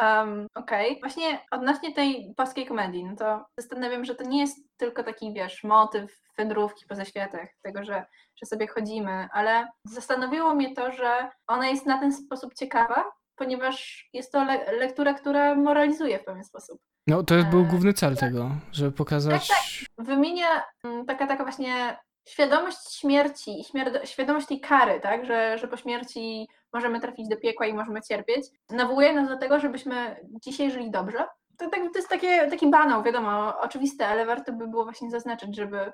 Um, 0.02 0.48
Okej. 0.56 0.90
Okay. 0.92 1.02
Właśnie 1.02 1.40
odnośnie 1.52 1.94
tej 1.94 2.34
boskiej 2.38 2.66
komedii, 2.66 3.06
no 3.06 3.16
to 3.16 3.46
zastanawiam, 3.58 4.06
że 4.06 4.16
to 4.16 4.24
nie 4.24 4.40
jest 4.40 4.58
tylko 4.78 5.04
taki, 5.04 5.34
wiesz, 5.34 5.64
motyw 5.64 6.22
wędrówki 6.38 6.86
po 6.90 6.96
zaświatach, 6.96 7.50
tego, 7.62 7.84
że, 7.84 8.06
że 8.36 8.46
sobie 8.46 8.68
chodzimy, 8.68 9.28
ale 9.34 9.68
zastanowiło 9.86 10.56
mnie 10.56 10.76
to, 10.76 10.92
że 10.92 11.30
ona 11.48 11.68
jest 11.68 11.86
na 11.86 12.00
ten 12.00 12.14
sposób 12.14 12.54
ciekawa, 12.54 13.06
ponieważ 13.38 14.10
jest 14.14 14.32
to 14.32 14.44
le 14.44 14.72
lektura, 14.72 15.14
która 15.14 15.56
moralizuje 15.56 16.20
w 16.20 16.24
pewien 16.24 16.44
sposób. 16.44 16.82
No 17.08 17.24
to 17.24 17.36
był 17.52 17.62
e, 17.62 17.66
główny 17.66 17.94
cel 17.94 18.18
tego, 18.18 18.52
żeby 18.72 18.92
pokazać. 18.92 19.48
Tak, 19.48 19.58
tak. 19.58 20.06
Wymienia 20.06 20.64
mm, 20.84 21.06
taka, 21.06 21.28
taka 21.28 21.44
właśnie 21.44 21.98
świadomość 22.28 23.00
śmierci, 23.00 23.64
świadomość 24.04 24.48
tej 24.48 24.60
kary, 24.60 25.00
tak, 25.00 25.26
że, 25.26 25.58
że 25.58 25.68
po 25.68 25.78
śmierci 25.78 26.48
możemy 26.74 27.00
trafić 27.00 27.28
do 27.28 27.38
piekła 27.38 27.66
i 27.66 27.74
możemy 27.74 28.02
cierpieć, 28.02 28.46
nawołuje 28.70 29.14
nas 29.14 29.30
do 29.30 29.38
tego, 29.38 29.60
żebyśmy 29.60 30.26
dzisiaj 30.46 30.72
żyli 30.72 30.92
dobrze. 30.92 31.26
To, 31.58 31.70
tak, 31.70 31.80
to 31.94 32.00
jest 32.00 32.10
takie, 32.10 32.50
taki 32.50 32.70
banał, 32.70 33.04
wiadomo, 33.04 33.60
oczywiste, 33.60 34.08
ale 34.08 34.26
warto 34.26 34.54
by 34.54 34.68
było 34.68 34.84
właśnie 34.84 35.10
zaznaczyć, 35.10 35.56
żeby 35.56 35.92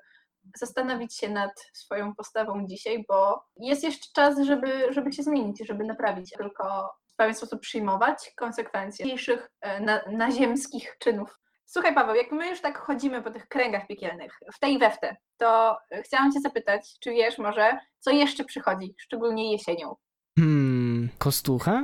zastanowić 0.58 1.18
się 1.18 1.30
nad 1.30 1.52
swoją 1.74 2.16
postawą 2.16 2.66
dzisiaj, 2.68 3.06
bo 3.10 3.44
jest 3.58 3.84
jeszcze 3.84 4.06
czas, 4.14 4.40
żeby, 4.40 4.94
żeby 4.94 5.14
się 5.14 5.24
zmienić, 5.24 5.68
żeby 5.68 5.84
naprawić. 5.84 6.32
Tylko 6.38 6.94
w 7.14 7.16
pewien 7.16 7.36
sposób 7.36 7.62
przyjmować 7.62 8.32
konsekwencje 8.36 9.06
dzisiejszych 9.06 9.52
e, 9.62 9.80
na, 9.80 10.02
naziemskich 10.12 10.96
czynów. 11.00 11.40
Słuchaj 11.66 11.96
Paweł, 11.96 12.16
jak 12.16 12.32
my 12.32 12.50
już 12.50 12.62
tak 12.62 12.78
chodzimy 12.78 13.22
po 13.22 13.32
tych 13.32 13.48
kręgach 13.48 13.88
piekielnych, 13.88 14.40
w 14.54 14.60
tej 14.60 14.80
we 14.80 14.92
w 14.92 15.00
te, 15.00 15.18
to 15.38 15.78
chciałam 16.04 16.32
Cię 16.32 16.40
zapytać, 16.40 17.00
czy 17.00 17.12
wiesz 17.12 17.38
może, 17.38 17.80
co 18.00 18.12
jeszcze 18.12 18.44
przychodzi, 18.44 18.96
szczególnie 18.98 19.52
jesienią? 19.52 19.96
Hmm, 20.40 21.10
kostucha? 21.18 21.84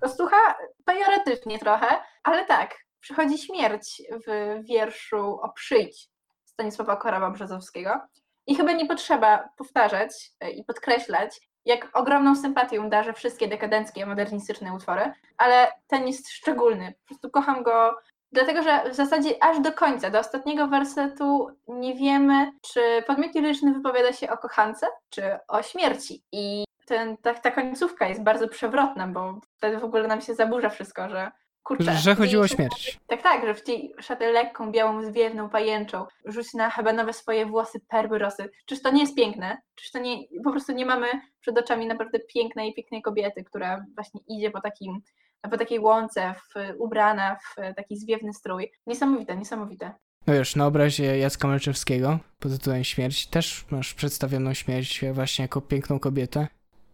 Kostucha 0.00 0.54
pejoratywnie 0.84 1.58
trochę, 1.58 1.86
ale 2.22 2.44
tak, 2.44 2.76
przychodzi 3.00 3.38
śmierć 3.38 4.02
w 4.26 4.58
wierszu 4.64 5.40
o 5.42 5.52
przyjdź 5.52 6.08
Stanisława 6.44 6.96
Korawa-Brzozowskiego. 6.96 8.00
I 8.46 8.56
chyba 8.56 8.72
nie 8.72 8.86
potrzeba 8.86 9.48
powtarzać 9.56 10.10
e, 10.40 10.50
i 10.50 10.64
podkreślać, 10.64 11.40
jak 11.66 11.88
ogromną 11.92 12.36
sympatią 12.36 12.90
darzę 12.90 13.12
wszystkie 13.12 13.48
dekadenckie, 13.48 14.06
modernistyczne 14.06 14.74
utwory, 14.74 15.12
ale 15.38 15.72
ten 15.86 16.06
jest 16.06 16.30
szczególny. 16.30 16.94
Po 17.00 17.06
prostu 17.06 17.30
kocham 17.30 17.62
go, 17.62 17.98
dlatego 18.32 18.62
że 18.62 18.90
w 18.90 18.94
zasadzie 18.94 19.30
aż 19.44 19.60
do 19.60 19.72
końca, 19.72 20.10
do 20.10 20.18
ostatniego 20.18 20.68
wersetu 20.68 21.48
nie 21.68 21.94
wiemy, 21.94 22.52
czy 22.62 22.80
podmiot 23.06 23.34
liryczny 23.34 23.72
wypowiada 23.72 24.12
się 24.12 24.30
o 24.30 24.38
kochance, 24.38 24.86
czy 25.10 25.22
o 25.48 25.62
śmierci. 25.62 26.22
I 26.32 26.64
ten, 26.86 27.16
ta, 27.16 27.34
ta 27.34 27.50
końcówka 27.50 28.08
jest 28.08 28.22
bardzo 28.22 28.48
przewrotna, 28.48 29.06
bo 29.06 29.40
wtedy 29.56 29.78
w 29.78 29.84
ogóle 29.84 30.08
nam 30.08 30.20
się 30.20 30.34
zaburza 30.34 30.68
wszystko, 30.68 31.08
że 31.08 31.30
kurczę. 31.66 31.96
Że 31.96 32.14
chodziło 32.14 32.44
o 32.44 32.48
śmierć. 32.48 32.98
Tak, 33.06 33.22
tak, 33.22 33.46
że 33.46 33.54
w 33.54 33.62
tej 33.62 33.94
szatę 34.00 34.32
lekką, 34.32 34.72
białą, 34.72 35.02
zwiewną 35.02 35.48
pajęczą 35.48 36.06
rzuć 36.24 36.54
na 36.54 36.70
chyba 36.70 36.92
nowe 36.92 37.12
swoje 37.12 37.46
włosy 37.46 37.80
perły 37.88 38.18
rosy. 38.18 38.50
Czyż 38.66 38.82
to 38.82 38.90
nie 38.90 39.00
jest 39.00 39.16
piękne? 39.16 39.58
Czyż 39.74 39.90
to 39.90 39.98
nie, 39.98 40.16
po 40.44 40.50
prostu 40.50 40.72
nie 40.72 40.86
mamy 40.86 41.06
przed 41.40 41.58
oczami 41.58 41.86
naprawdę 41.86 42.18
pięknej, 42.18 42.74
pięknej 42.74 43.02
kobiety, 43.02 43.44
która 43.44 43.84
właśnie 43.94 44.20
idzie 44.28 44.50
po 44.50 44.60
takim 44.60 45.02
po 45.50 45.56
takiej 45.56 45.78
łące, 45.78 46.34
w, 46.34 46.54
ubrana 46.78 47.36
w 47.36 47.74
taki 47.76 47.96
zwiewny 47.96 48.32
strój. 48.32 48.72
Niesamowite, 48.86 49.36
niesamowite. 49.36 49.92
No 50.26 50.34
wiesz, 50.34 50.56
na 50.56 50.66
obrazie 50.66 51.18
Jacka 51.18 51.48
Malczewskiego 51.48 52.18
pod 52.38 52.52
tytułem 52.52 52.84
Śmierć 52.84 53.26
też 53.26 53.64
masz 53.70 53.94
przedstawioną 53.94 54.54
śmierć 54.54 55.04
właśnie 55.12 55.42
jako 55.42 55.60
piękną 55.60 55.98
kobietę, 55.98 56.46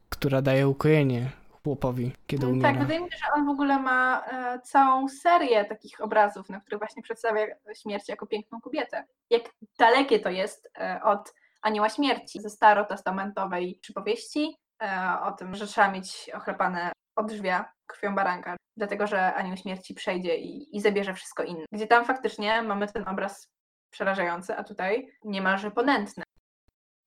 która 0.09 0.43
daje 0.43 0.69
ukojenie 0.69 1.31
chłopowi, 1.65 2.13
kiedy 2.27 2.47
Mm, 2.47 2.59
umiera. 2.59 2.73
Tak, 2.73 2.83
wydaje 2.83 3.01
mi 3.01 3.11
się, 3.13 3.19
że 3.19 3.33
on 3.37 3.47
w 3.47 3.51
ogóle 3.51 3.79
ma 3.79 4.25
e, 4.27 4.61
całą 4.61 5.09
serię 5.09 5.65
takich 5.65 6.01
obrazów, 6.01 6.49
na 6.49 6.61
których 6.61 6.79
właśnie 6.81 7.03
przedstawia 7.03 7.47
śmierć 7.83 8.09
jako 8.09 8.27
piękną 8.27 8.61
kobietę. 8.61 9.05
Jak 9.31 9.43
dalekie 9.79 10.21
to 10.21 10.31
jest 10.31 10.71
e, 10.79 11.01
od 11.03 11.35
Anioła 11.63 11.89
Śmierci 11.89 12.41
ze 12.41 12.51
starotestamentowej 12.51 13.79
przypowieści 13.83 14.57
e, 14.83 15.21
o 15.23 15.33
tym, 15.33 15.55
że 15.55 15.67
trzeba 15.67 15.91
mieć 15.91 16.31
ochlepane 16.35 16.93
odrzwia 17.17 17.73
krwią 17.87 18.15
baranka, 18.15 18.57
dlatego 18.77 19.07
że 19.07 19.35
Anioł 19.35 19.57
Śmierci 19.57 19.95
przejdzie 19.95 20.37
i, 20.37 20.77
i 20.77 20.81
zabierze 20.81 21.15
wszystko 21.15 21.43
inne. 21.43 21.65
Gdzie 21.73 21.87
tam 21.87 22.05
faktycznie 22.05 22.63
mamy 22.63 22.87
ten 22.89 23.09
obraz 23.09 23.49
przerażający, 23.91 24.57
a 24.57 24.65
tutaj 24.65 25.09
niemalże 25.25 25.71
ponętny. 25.71 26.25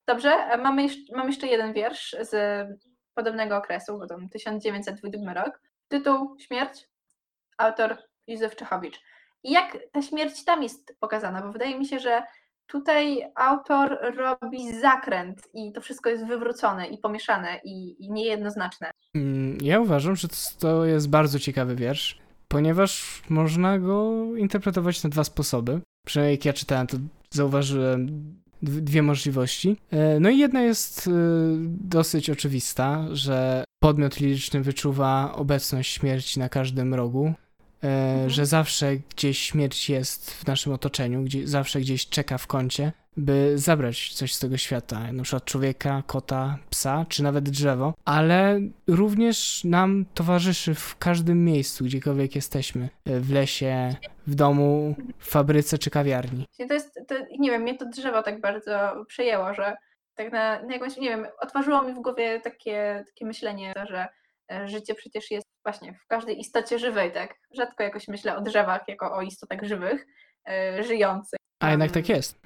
Dobrze, 0.07 0.29
e, 0.29 0.57
mamy 0.57 0.83
jeszcze, 0.83 1.15
mam 1.15 1.27
jeszcze 1.27 1.47
jeden 1.47 1.73
wiersz 1.73 2.15
z 2.21 2.67
podobnego 3.15 3.57
okresu, 3.57 3.97
bo 3.99 4.07
to 4.07 4.17
1902 4.31 5.33
rok. 5.33 5.61
Tytuł 5.87 6.35
Śmierć, 6.39 6.87
autor 7.57 7.97
Józef 8.27 8.55
Czechowicz. 8.55 8.99
I 9.43 9.51
jak 9.51 9.77
ta 9.91 10.01
śmierć 10.01 10.43
tam 10.45 10.63
jest 10.63 10.95
pokazana? 10.99 11.41
Bo 11.41 11.51
wydaje 11.51 11.79
mi 11.79 11.85
się, 11.85 11.99
że 11.99 12.23
tutaj 12.67 13.21
autor 13.35 13.97
robi 14.15 14.79
zakręt 14.79 15.47
i 15.53 15.71
to 15.71 15.81
wszystko 15.81 16.09
jest 16.09 16.25
wywrócone 16.25 16.87
i 16.87 16.97
pomieszane 16.97 17.59
i, 17.63 18.05
i 18.05 18.11
niejednoznaczne. 18.11 18.91
Mm, 19.15 19.57
Ja 19.61 19.79
uważam, 19.79 20.15
że 20.15 20.27
to 20.59 20.85
jest 20.85 21.09
bardzo 21.09 21.39
ciekawy 21.39 21.75
wiersz, 21.75 22.19
ponieważ 22.47 23.21
można 23.29 23.79
go 23.79 24.11
interpretować 24.35 25.03
na 25.03 25.09
dwa 25.09 25.23
sposoby. 25.23 25.81
Przynajmniej 26.05 26.33
jak 26.37 26.45
ja 26.45 26.53
czytałem, 26.53 26.87
to 26.87 26.97
zauważyłem 27.29 28.07
dwie 28.61 29.01
możliwości. 29.03 29.77
E, 29.91 30.19
No 30.19 30.29
i 30.29 30.37
jedna 30.37 30.61
jest 30.61 31.07
e, 31.07 31.11
dosyć 31.81 32.29
oczywista, 32.29 33.05
że 33.11 33.63
podmiot 33.79 34.19
liryczny 34.19 34.61
wyczuwa 34.61 35.33
obecność 35.35 35.93
śmierci 35.93 36.39
na 36.39 36.49
każdym 36.49 36.93
rogu, 36.93 37.33
e, 37.83 37.87
Mhm. 38.13 38.29
że 38.29 38.45
zawsze 38.45 38.97
gdzieś 39.15 39.39
śmierć 39.39 39.89
jest 39.89 40.31
w 40.31 40.47
naszym 40.47 40.73
otoczeniu, 40.73 41.23
gdzie, 41.23 41.47
zawsze 41.47 41.79
gdzieś 41.81 42.07
czeka 42.09 42.37
w 42.37 42.47
kącie, 42.47 42.91
by 43.17 43.53
zabrać 43.55 44.13
coś 44.13 44.33
z 44.33 44.39
tego 44.39 44.57
świata, 44.57 45.11
na 45.11 45.23
przykład 45.23 45.45
człowieka, 45.45 46.03
kota, 46.07 46.57
psa, 46.69 47.05
czy 47.09 47.23
nawet 47.23 47.49
drzewo, 47.49 47.93
ale 48.05 48.61
również 48.87 49.63
nam 49.63 50.05
towarzyszy 50.13 50.75
w 50.75 50.97
każdym 50.97 51.45
miejscu, 51.45 51.85
gdziekolwiek 51.85 52.35
jesteśmy, 52.35 52.89
w 53.05 53.31
lesie, 53.31 53.95
w 54.27 54.35
domu, 54.35 54.95
w 55.19 55.29
fabryce 55.29 55.77
czy 55.77 55.89
kawiarni. 55.89 56.45
To 56.67 56.73
jest, 56.73 56.99
to, 57.07 57.15
nie 57.39 57.51
wiem, 57.51 57.61
mnie 57.61 57.77
to 57.77 57.85
drzewo 57.85 58.23
tak 58.23 58.41
bardzo 58.41 59.05
przejęło, 59.07 59.53
że 59.53 59.77
tak 60.15 60.31
na, 60.31 60.61
na 60.61 60.73
jakąś, 60.73 60.97
nie 60.97 61.09
wiem, 61.09 61.27
otworzyło 61.39 61.81
mi 61.81 61.93
w 61.93 61.99
głowie 61.99 62.41
takie, 62.41 63.03
takie 63.07 63.25
myślenie, 63.25 63.73
że 63.89 64.07
e, 64.51 64.67
życie 64.67 64.95
przecież 64.95 65.31
jest 65.31 65.47
właśnie 65.63 65.93
w 65.93 66.07
każdej 66.07 66.39
istocie 66.39 66.79
żywej, 66.79 67.11
tak? 67.11 67.35
Rzadko 67.51 67.83
jakoś 67.83 68.07
myślę 68.07 68.37
o 68.37 68.41
drzewach 68.41 68.81
jako 68.87 69.13
o 69.13 69.21
istotach 69.21 69.63
żywych, 69.63 70.05
e, 70.49 70.83
żyjących. 70.83 71.39
A 71.59 71.71
jednak 71.71 71.91
tak 71.91 72.09
jest. 72.09 72.39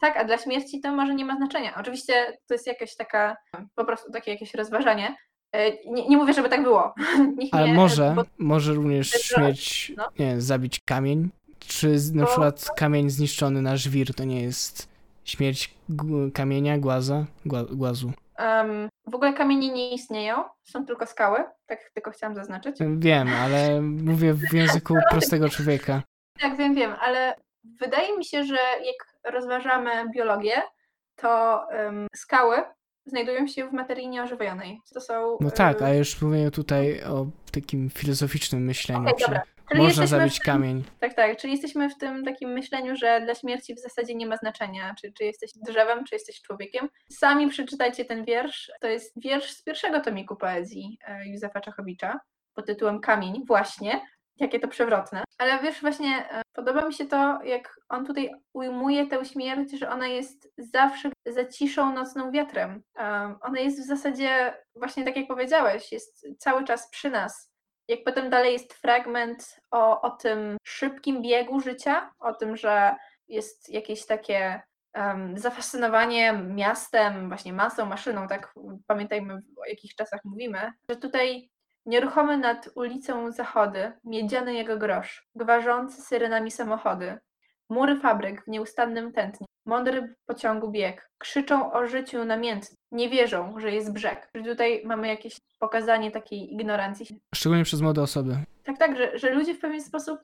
Tak, 0.00 0.16
a 0.16 0.24
dla 0.24 0.38
śmierci 0.38 0.80
to 0.80 0.92
może 0.92 1.14
nie 1.14 1.24
ma 1.24 1.36
znaczenia. 1.36 1.74
Oczywiście 1.80 2.38
to 2.46 2.54
jest 2.54 2.66
jakaś 2.66 2.96
taka, 2.96 3.36
po 3.74 3.84
prostu 3.84 4.12
takie 4.12 4.30
jakieś 4.30 4.54
rozważanie. 4.54 5.16
E, 5.52 5.70
Nie, 5.86 6.08
nie 6.08 6.16
mówię, 6.16 6.32
żeby 6.34 6.48
tak 6.48 6.62
było. 6.62 6.94
Niech 7.38 7.48
Ale 7.54 7.66
nie, 7.68 7.74
może, 7.74 8.12
bo- 8.16 8.24
może 8.38 8.74
również 8.74 9.10
śmierć, 9.10 9.92
no. 9.96 10.08
nie 10.18 10.26
wiem, 10.26 10.40
zabić 10.40 10.80
kamień, 10.80 11.28
czy 11.58 11.96
na 12.14 12.22
Bo- 12.22 12.28
przykład 12.28 12.70
kamień 12.76 13.10
zniszczony 13.10 13.62
na 13.62 13.76
żwir 13.76 14.14
to 14.14 14.24
nie 14.24 14.42
jest 14.42 14.88
śmierć 15.24 15.74
kamienia, 16.34 16.78
głaza, 16.78 17.24
gła, 17.46 17.64
głazu. 17.64 18.12
em, 18.36 18.88
w 19.06 19.14
ogóle 19.14 19.32
kamienie 19.32 19.68
nie 19.72 19.94
istnieją, 19.94 20.44
są 20.64 20.86
tylko 20.86 21.06
skały, 21.06 21.44
tak 21.66 21.78
tylko 21.94 22.10
chciałam 22.10 22.34
zaznaczyć. 22.36 22.76
Wiem, 22.96 23.28
ale 23.28 23.80
mówię 23.82 24.34
w 24.34 24.52
języku 24.54 24.94
prostego 25.10 25.48
człowieka. 25.48 26.02
Tak, 26.40 26.56
wiem, 26.56 26.74
wiem, 26.74 26.94
ale 27.00 27.34
wydaje 27.80 28.18
mi 28.18 28.24
się, 28.24 28.44
że 28.44 28.56
jak 28.84 29.32
rozważamy 29.34 29.90
biologię, 30.14 30.62
to 31.16 31.60
em, 31.70 32.06
skały 32.16 32.56
znajdują 33.08 33.46
się 33.46 33.68
w 33.68 33.72
materii 33.72 34.08
nieożywionej. 34.08 34.80
To 34.94 35.00
są. 35.00 35.38
No 35.40 35.50
tak, 35.50 35.82
e, 35.82 35.84
a 35.84 35.94
już 35.94 36.22
mówię 36.22 36.50
tutaj 36.50 37.02
o 37.04 37.26
takim 37.52 37.90
filozoficznym 37.90 38.64
myśleniu, 38.64 39.08
czy 39.18 39.24
dobra. 39.24 39.42
Czyli 39.68 39.82
można 39.82 40.06
zabić 40.06 40.40
w, 40.40 40.42
kamień. 40.42 40.84
Tak, 41.00 41.14
tak. 41.14 41.36
Czyli 41.36 41.52
jesteśmy 41.52 41.90
w 41.90 41.98
tym 41.98 42.24
takim 42.24 42.50
myśleniu, 42.50 42.96
że 42.96 43.20
dla 43.20 43.34
śmierci 43.34 43.74
w 43.74 43.78
zasadzie 43.78 44.14
nie 44.14 44.26
ma 44.26 44.36
znaczenia, 44.36 44.94
czy, 45.00 45.12
czy 45.12 45.24
jesteś 45.24 45.50
drzewem, 45.68 46.04
czy 46.04 46.14
jesteś 46.14 46.42
człowiekiem. 46.42 46.88
Sami 47.12 47.48
przeczytajcie 47.48 48.04
ten 48.04 48.24
wiersz. 48.24 48.70
To 48.80 48.88
jest 48.88 49.22
wiersz 49.22 49.50
z 49.50 49.62
pierwszego 49.62 50.00
tomiku 50.00 50.36
poezji 50.36 50.98
e, 51.06 51.28
Józefa 51.28 51.60
Czechowicza 51.60 52.20
pod 52.54 52.66
tytułem 52.66 53.00
Kamień, 53.00 53.42
właśnie. 53.46 54.00
Jakie 54.40 54.60
to 54.60 54.68
przewrotne. 54.68 55.24
Ale 55.38 55.58
wiesz, 55.62 55.80
właśnie 55.80 56.30
e, 56.30 56.42
podoba 56.52 56.86
mi 56.86 56.94
się 56.94 57.06
to, 57.06 57.42
jak 57.44 57.80
on 57.88 58.06
tutaj 58.06 58.30
ujmuje 58.52 59.06
tę 59.06 59.24
śmierć, 59.24 59.78
że 59.78 59.90
ona 59.90 60.06
jest 60.06 60.52
zawsze 60.58 61.10
za 61.26 61.44
ciszą 61.44 61.92
nocną 61.92 62.30
wiatrem. 62.30 62.82
Um, 62.96 63.36
ona 63.40 63.60
jest 63.60 63.80
w 63.80 63.86
zasadzie, 63.86 64.54
właśnie 64.74 65.04
tak 65.04 65.16
jak 65.16 65.28
powiedziałeś, 65.28 65.92
jest 65.92 66.26
cały 66.38 66.64
czas 66.64 66.90
przy 66.90 67.10
nas. 67.10 67.52
Jak 67.88 68.04
potem 68.04 68.30
dalej 68.30 68.52
jest 68.52 68.74
fragment 68.74 69.60
o, 69.70 70.00
o 70.00 70.10
tym 70.10 70.56
szybkim 70.66 71.22
biegu 71.22 71.60
życia, 71.60 72.10
o 72.18 72.34
tym, 72.34 72.56
że 72.56 72.96
jest 73.28 73.68
jakieś 73.68 74.06
takie 74.06 74.62
um, 74.94 75.38
zafascynowanie 75.38 76.32
miastem, 76.32 77.28
właśnie 77.28 77.52
masą, 77.52 77.86
maszyną, 77.86 78.28
tak 78.28 78.54
pamiętajmy 78.86 79.34
o 79.34 79.64
jakich 79.68 79.94
czasach 79.94 80.20
mówimy, 80.24 80.72
że 80.90 80.96
tutaj 80.96 81.50
Nieruchomy 81.86 82.38
nad 82.38 82.68
ulicą 82.74 83.32
zachody, 83.32 83.92
miedziany 84.04 84.54
jego 84.54 84.76
grosz, 84.76 85.28
gwarzący 85.34 86.02
syrenami 86.02 86.50
samochody, 86.50 87.18
mury 87.70 87.96
fabryk 87.96 88.44
w 88.44 88.48
nieustannym 88.48 89.12
tętnie, 89.12 89.46
mądry 89.66 90.14
pociągu 90.26 90.70
bieg, 90.70 91.10
krzyczą 91.18 91.72
o 91.72 91.86
życiu 91.86 92.24
namiętnie, 92.24 92.76
nie 92.92 93.08
wierzą, 93.08 93.60
że 93.60 93.72
jest 93.72 93.92
brzeg. 93.92 94.30
Że 94.34 94.42
tutaj 94.42 94.82
mamy 94.84 95.08
jakieś 95.08 95.36
pokazanie 95.58 96.10
takiej 96.10 96.52
ignorancji. 96.52 97.06
Szczególnie 97.34 97.64
przez 97.64 97.80
młode 97.80 98.02
osoby. 98.02 98.36
Tak, 98.64 98.78
tak, 98.78 98.96
że, 98.96 99.18
że 99.18 99.30
ludzie 99.30 99.54
w 99.54 99.60
pewien 99.60 99.82
sposób 99.82 100.18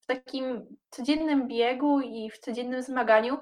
w 0.00 0.06
takim 0.06 0.76
codziennym 0.90 1.48
biegu 1.48 2.00
i 2.00 2.30
w 2.30 2.38
codziennym 2.38 2.82
zmaganiu 2.82 3.38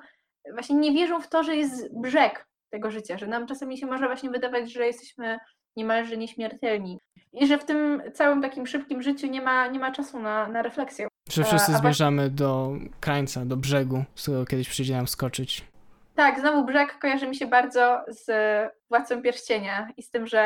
właśnie 0.53 0.77
nie 0.77 0.93
wierzą 0.93 1.21
w 1.21 1.29
to, 1.29 1.43
że 1.43 1.57
jest 1.57 2.01
brzeg 2.01 2.47
tego 2.71 2.91
życia, 2.91 3.19
że 3.19 3.27
nam 3.27 3.47
czasami 3.47 3.79
się 3.79 3.87
może 3.87 4.07
właśnie 4.07 4.31
wydawać, 4.31 4.73
że 4.73 4.87
jesteśmy 4.87 5.39
niemalże 5.77 6.17
nieśmiertelni. 6.17 6.99
I 7.33 7.47
że 7.47 7.59
w 7.59 7.65
tym 7.65 8.03
całym 8.15 8.43
takim 8.43 8.67
szybkim 8.67 9.03
życiu 9.03 9.27
nie 9.27 9.43
ma, 9.43 9.67
nie 9.67 9.79
ma 9.79 9.93
czasu 9.93 10.21
na, 10.21 10.49
na 10.49 10.63
refleksję. 10.63 11.09
Że 11.31 11.43
E, 11.43 11.45
wszyscy 11.45 11.71
a 11.71 11.75
wa- 11.75 11.81
zmierzamy 11.81 12.31
do 12.31 12.73
krańca, 13.01 13.45
do 13.45 13.57
brzegu, 13.57 14.05
z 14.15 14.23
którego 14.23 14.47
kiedyś 14.47 14.69
przyjdzie 14.69 14.97
nam 14.97 15.09
skoczyć. 15.09 15.65
Tak, 16.15 16.41
znowu 16.41 16.65
brzeg 16.65 16.99
kojarzy 16.99 17.29
mi 17.29 17.37
się 17.37 17.47
bardzo 17.47 18.01
z 18.09 18.31
Władcą 18.89 19.23
Pierścienia 19.23 19.89
i 19.97 20.03
z 20.03 20.11
tym, 20.11 20.27
że 20.27 20.41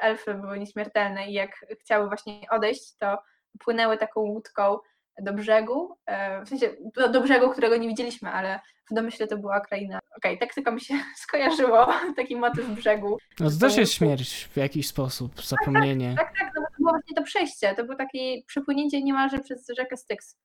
elfy 0.00 0.34
były 0.34 0.58
nieśmiertelne 0.58 1.28
i 1.30 1.32
jak 1.32 1.50
chciały 1.80 2.06
właśnie 2.08 2.40
odejść, 2.50 2.96
to 2.98 3.18
płynęły 3.58 3.96
taką 3.98 4.20
łódką 4.20 4.78
do 5.22 5.32
brzegu, 5.32 5.96
e, 6.06 6.44
w 6.44 6.48
sensie 6.48 6.70
do, 6.96 7.08
do 7.08 7.20
brzegu, 7.20 7.50
którego 7.50 7.76
nie 7.76 7.88
widzieliśmy, 7.88 8.30
ale 8.30 8.60
w 8.90 8.94
domyśle 8.94 9.26
to 9.26 9.36
była 9.38 9.60
kraina. 9.60 9.98
Okej, 10.18 10.38
tak 10.38 10.54
tylko 10.54 10.72
mi 10.72 10.80
się 10.80 10.94
skojarzyło, 11.24 11.86
taki 12.16 12.36
motyw 12.36 12.66
brzegu. 12.66 13.18
No 13.40 13.50
to 13.50 13.56
też 13.56 13.76
jest 13.76 13.92
śmierć 13.92 14.48
w 14.52 14.56
jakiś 14.56 14.88
sposób, 14.88 15.42
zapomnienie. 15.42 16.14
Tak, 16.16 16.38
tak, 16.38 16.52
no 16.54 16.60
bo 16.60 16.66
to 16.66 16.74
było 16.78 16.90
właśnie 16.90 17.14
to 17.14 17.22
przejście, 17.22 17.74
to 17.74 17.84
było 17.84 17.96
takie 17.96 18.42
przepłynięcie 18.46 19.02
niemalże 19.02 19.38
przez 19.38 19.66
rzekę 19.78 19.96
Styx. 19.96 20.36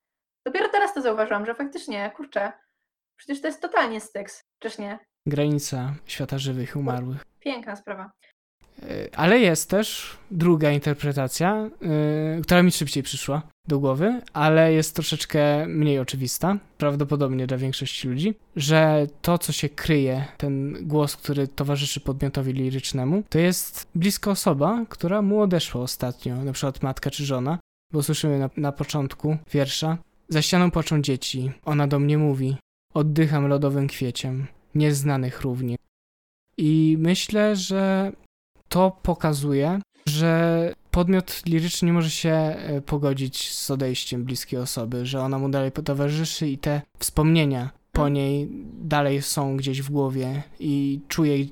Dopiero 0.45 0.69
teraz 0.69 0.93
to 0.93 1.01
zauważyłam, 1.01 1.45
że 1.45 1.55
faktycznie, 1.55 2.11
kurczę, 2.15 2.51
Przecież 3.17 3.41
to 3.41 3.47
jest 3.47 3.61
totalnie 3.61 4.01
styks, 4.01 4.43
czyż 4.59 4.77
nie? 4.77 4.99
Granica 5.25 5.93
świata 6.05 6.37
żywych 6.37 6.75
i 6.75 6.79
umarłych. 6.79 7.25
Piękna 7.39 7.75
sprawa. 7.75 8.11
Y, 8.83 9.09
Ale 9.15 9.39
jest 9.39 9.69
też 9.69 10.17
druga 10.31 10.71
interpretacja, 10.71 11.69
y, 12.37 12.41
która 12.41 12.63
mi 12.63 12.71
szybciej 12.71 13.03
przyszła 13.03 13.41
do 13.67 13.79
głowy, 13.79 14.22
ale 14.34 14.74
jest 14.74 14.96
troszeczkę 14.96 15.67
mniej 15.67 16.00
oczywista, 16.00 16.58
prawdopodobnie 16.77 17.48
dla 17.48 17.58
większości 17.58 18.08
ludzi, 18.08 18.36
że 18.55 19.08
to, 19.22 19.38
co 19.38 19.51
się 19.51 19.70
kryje, 19.70 20.25
ten 20.38 20.77
głos, 20.88 21.15
który 21.15 21.48
towarzyszy 21.48 22.00
podmiotowi 22.00 22.53
lirycznemu, 22.53 23.24
to 23.29 23.39
jest 23.39 23.88
bliska 23.96 24.32
osoba, 24.32 24.86
która 24.89 25.22
mu 25.22 25.41
odeszła 25.41 25.82
ostatnio, 25.82 26.43
na 26.43 26.53
przykład 26.53 26.84
matka 26.84 27.12
czy 27.12 27.25
żona, 27.25 27.60
bo 27.93 28.03
słyszymy 28.03 28.39
na, 28.39 28.50
na 28.58 28.72
początku 28.72 29.38
wiersza. 29.51 29.98
Za 30.29 30.41
ścianą 30.41 30.72
płaczą 30.72 31.01
dzieci, 31.01 31.51
ona 31.65 31.88
do 31.88 32.00
mnie 32.00 32.17
mówi, 32.17 32.55
oddycham 32.93 33.48
lodowym 33.48 33.88
kwieciem, 33.88 34.48
nieznanych 34.75 35.41
równie. 35.41 35.75
I 36.58 36.98
myślę, 37.00 37.55
że 37.55 38.12
to 38.70 38.98
pokazuje, 39.03 39.79
że 40.05 40.74
podmiot 40.91 41.45
liryczny 41.45 41.86
nie 41.86 41.93
może 41.93 42.10
się 42.10 42.29
e, 42.29 42.81
pogodzić 42.81 43.53
z 43.53 43.72
odejściem 43.72 44.24
bliskiej 44.24 44.60
osoby, 44.60 45.05
że 45.05 45.22
ona 45.22 45.39
mu 45.39 45.50
dalej 45.50 45.72
towarzyszy 45.72 46.48
i 46.48 46.57
te 46.57 46.81
wspomnienia 47.00 47.69
po 47.93 48.10
niej 48.10 48.48
dalej 48.74 49.22
są 49.22 49.57
gdzieś 49.57 49.81
w 49.81 49.91
głowie 49.91 50.43
i 50.60 51.00
czuje, 51.07 51.45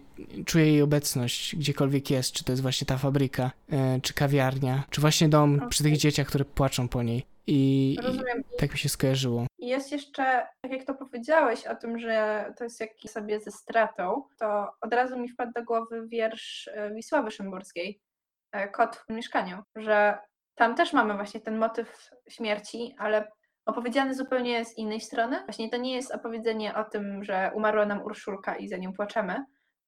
czuje 0.46 0.66
jej 0.66 0.82
obecność 0.82 1.56
gdziekolwiek 1.56 2.10
jest, 2.10 2.32
czy 2.34 2.44
to 2.44 2.52
jest 2.52 2.62
właśnie 2.62 2.88
ta 2.88 2.98
fabryka, 2.98 3.52
e, 3.72 4.00
czy 4.02 4.14
kawiarnia, 4.14 4.84
czy 4.90 5.02
właśnie 5.02 5.30
dom 5.30 5.70
przy 5.70 5.84
tych 5.84 5.98
dzieciach, 5.98 6.28
które 6.28 6.46
płaczą 6.46 6.88
po 6.88 7.04
niej. 7.04 7.26
I, 7.48 7.98
i 8.14 8.58
tak 8.58 8.72
mi 8.72 8.78
się 8.78 8.90
skojarzyło. 8.90 9.46
I 9.60 9.68
jest 9.68 9.92
jeszcze, 9.92 10.48
tak 10.62 10.72
jak 10.72 10.86
to 10.86 10.94
powiedziałeś 10.94 11.68
o 11.68 11.76
tym, 11.76 12.00
że 12.00 12.46
to 12.58 12.64
jest 12.64 12.80
jakiś 12.80 13.12
sobie 13.12 13.40
ze 13.40 13.52
stratą, 13.52 14.24
to 14.40 14.68
od 14.82 14.94
razu 14.94 15.20
mi 15.20 15.30
wpadł 15.30 15.52
do 15.56 15.64
głowy 15.64 16.08
wiersz 16.08 16.68
e, 16.74 16.94
Wisławy 16.96 17.32
Szymborskiej, 17.32 18.00
Kot 18.74 18.96
w 18.96 19.14
mieszkaniu, 19.14 19.64
że 19.76 20.18
tam 20.56 20.76
też 20.76 20.94
mamy 20.94 21.14
właśnie 21.14 21.42
ten 21.42 21.58
motyw 21.58 22.10
śmierci, 22.30 22.96
ale 22.98 23.32
opowiedziany 23.66 24.16
zupełnie 24.16 24.66
z 24.66 24.78
innej 24.78 25.02
strony. 25.02 25.44
Właśnie 25.46 25.70
to 25.70 25.78
nie 25.78 25.96
jest 25.96 26.16
opowiedzenie 26.16 26.76
o 26.76 26.84
tym, 26.84 27.24
że 27.24 27.52
umarła 27.56 27.86
nam 27.86 28.04
Urszulka 28.04 28.56
i 28.56 28.68
za 28.68 28.78
nią 28.78 28.94
płaczemy, 28.94 29.46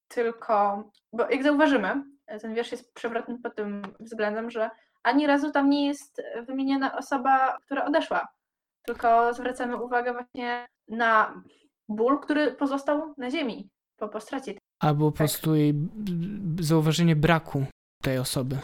tylko, 0.08 0.84
bo 1.14 1.30
jak 1.30 1.44
zauważymy, 1.44 2.04
e, 2.28 2.40
ten 2.40 2.54
wiersz 2.54 2.72
jest 2.72 2.94
przewrotny 2.94 3.40
pod 3.44 3.56
tym 3.56 3.82
względem, 4.00 4.52
że 4.52 4.70
ani 5.04 5.28
razu 5.28 5.52
tam 5.52 5.70
nie 5.70 5.88
jest 5.88 6.22
wymieniona 6.48 6.98
osoba, 6.98 7.58
która 7.66 7.86
odeszła, 7.86 8.28
tylko 8.86 9.34
zwracamy 9.34 9.84
uwagę 9.84 10.14
właśnie 10.14 10.68
na 10.88 11.42
ból, 11.90 12.20
który 12.20 12.52
pozostał 12.52 13.14
na 13.18 13.30
ziemi 13.32 13.70
po, 13.98 14.10
po 14.10 14.20
stracie. 14.20 14.54
Albo 14.80 15.12
po 15.12 15.18
prostu 15.18 15.56
jej 15.56 15.74
zauważenie 16.60 17.16
braku 17.16 17.66
tej 18.04 18.18
osoby. 18.18 18.58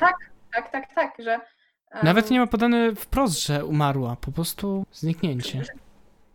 Tak, 0.51 0.72
tak, 0.72 0.93
tak, 0.96 1.13
że. 1.19 1.34
em, 1.34 2.00
Nawet 2.03 2.31
nie 2.31 2.39
ma 2.39 2.48
podane 2.48 2.96
wprost, 2.96 3.46
że 3.46 3.65
umarła, 3.65 4.15
po 4.15 4.31
prostu 4.31 4.86
zniknięcie. 4.91 5.62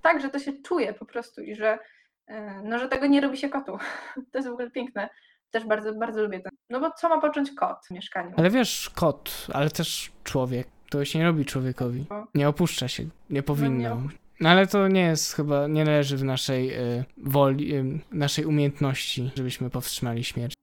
Tak, 0.02 0.20
że 0.20 0.28
to 0.28 0.38
się 0.38 0.52
czuje 0.52 0.92
po 0.94 1.04
prostu 1.04 1.42
i 1.42 1.54
że, 1.54 1.78
e, 2.26 2.60
no, 2.64 2.78
że 2.78 2.88
tego 2.88 3.06
nie 3.06 3.20
robi 3.20 3.36
się 3.36 3.48
kotu. 3.48 3.78
To 4.32 4.38
jest 4.38 4.48
w 4.48 4.52
ogóle 4.52 4.70
piękne. 4.70 5.08
Też 5.50 5.64
bardzo, 5.64 5.94
bardzo 5.94 6.22
lubię 6.22 6.40
to. 6.40 6.50
No 6.70 6.80
bo 6.80 6.90
co 6.90 7.08
ma 7.08 7.20
począć 7.20 7.50
kot 7.52 7.76
w 7.86 7.90
mieszkaniu? 7.90 8.34
Ale 8.36 8.50
wiesz, 8.50 8.90
kot, 8.94 9.46
ale 9.52 9.70
też 9.70 10.12
człowiek, 10.24 10.68
to 10.90 11.04
się 11.04 11.18
nie 11.18 11.24
robi 11.24 11.44
człowiekowi. 11.44 12.06
Nie 12.34 12.48
opuszcza 12.48 12.88
się, 12.88 13.04
nie 13.30 13.42
powinno. 13.42 14.02
No 14.40 14.48
ale 14.50 14.66
to 14.66 14.88
nie 14.88 15.00
jest 15.00 15.32
chyba, 15.34 15.66
nie 15.66 15.84
leży 15.84 16.16
w 16.16 16.24
naszej 16.24 16.74
y, 16.98 17.04
woli, 17.16 17.74
y, 17.76 17.84
naszej 18.12 18.44
umiejętności, 18.44 19.30
żebyśmy 19.36 19.70
powstrzymali 19.70 20.24
śmierć. 20.24 20.54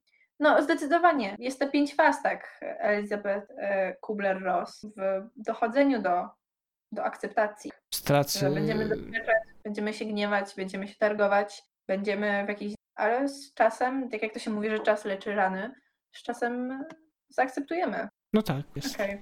No, 0.41 0.63
zdecydowanie. 0.63 1.36
Jest 1.39 1.60
to 1.60 1.69
pięć 1.69 1.95
faz, 1.95 2.24
tak, 2.24 2.60
Elizabeth 2.62 3.51
e, 3.57 3.95
Kubler-Ross 4.01 4.86
w 4.98 5.29
dochodzeniu 5.36 6.01
do, 6.01 6.29
do 6.91 7.03
akceptacji. 7.03 7.71
Stracy, 7.93 8.49
Będziemy 8.49 8.88
doświadczać, 8.89 9.36
będziemy 9.63 9.93
się 9.93 10.06
gniewać, 10.06 10.56
będziemy 10.56 10.88
się 10.88 10.95
targować, 10.95 11.63
będziemy 11.88 12.45
w 12.45 12.49
jakiś. 12.49 12.73
Ale 12.95 13.27
z 13.27 13.54
czasem, 13.54 14.10
tak 14.10 14.23
jak 14.23 14.34
to 14.34 14.39
się 14.39 14.51
mówi, 14.51 14.69
że 14.69 14.80
czas 14.80 15.06
leczy 15.06 15.36
rany, 15.36 15.71
z 16.15 16.23
czasem 16.23 16.84
zaakceptujemy. 17.30 18.08
no 18.34 18.41
tak, 18.41 18.62
jest. 18.75 18.95
Okej. 18.95 19.21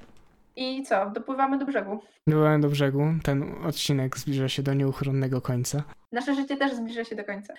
I 0.56 0.84
co? 0.84 1.10
Dopływamy 1.10 1.58
do 1.58 1.66
brzegu. 1.66 2.00
Byłem 2.28 2.62
do 2.62 2.70
brzegu, 2.70 3.04
ten 3.24 3.66
odcinek 3.66 4.18
zbliża 4.18 4.50
się 4.50 4.64
do 4.64 4.74
nieuchronnego 4.74 5.42
końca. 5.42 5.84
Nasze 6.12 6.36
życie 6.36 6.58
też 6.58 6.74
zbliża 6.76 7.04
się 7.04 7.16
do 7.16 7.24
końca. 7.24 7.54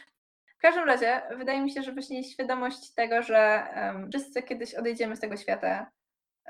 W 0.61 0.63
każdym 0.63 0.85
razie, 0.85 1.23
wydaje 1.37 1.61
mi 1.61 1.71
się, 1.71 1.83
że 1.83 1.93
właśnie 1.93 2.25
świadomość 2.25 2.95
tego, 2.95 3.23
że 3.23 3.67
wszyscy 4.11 4.43
kiedyś 4.43 4.75
odejdziemy 4.75 5.17
z 5.17 5.21
tego 5.21 5.37
świata, 5.37 5.91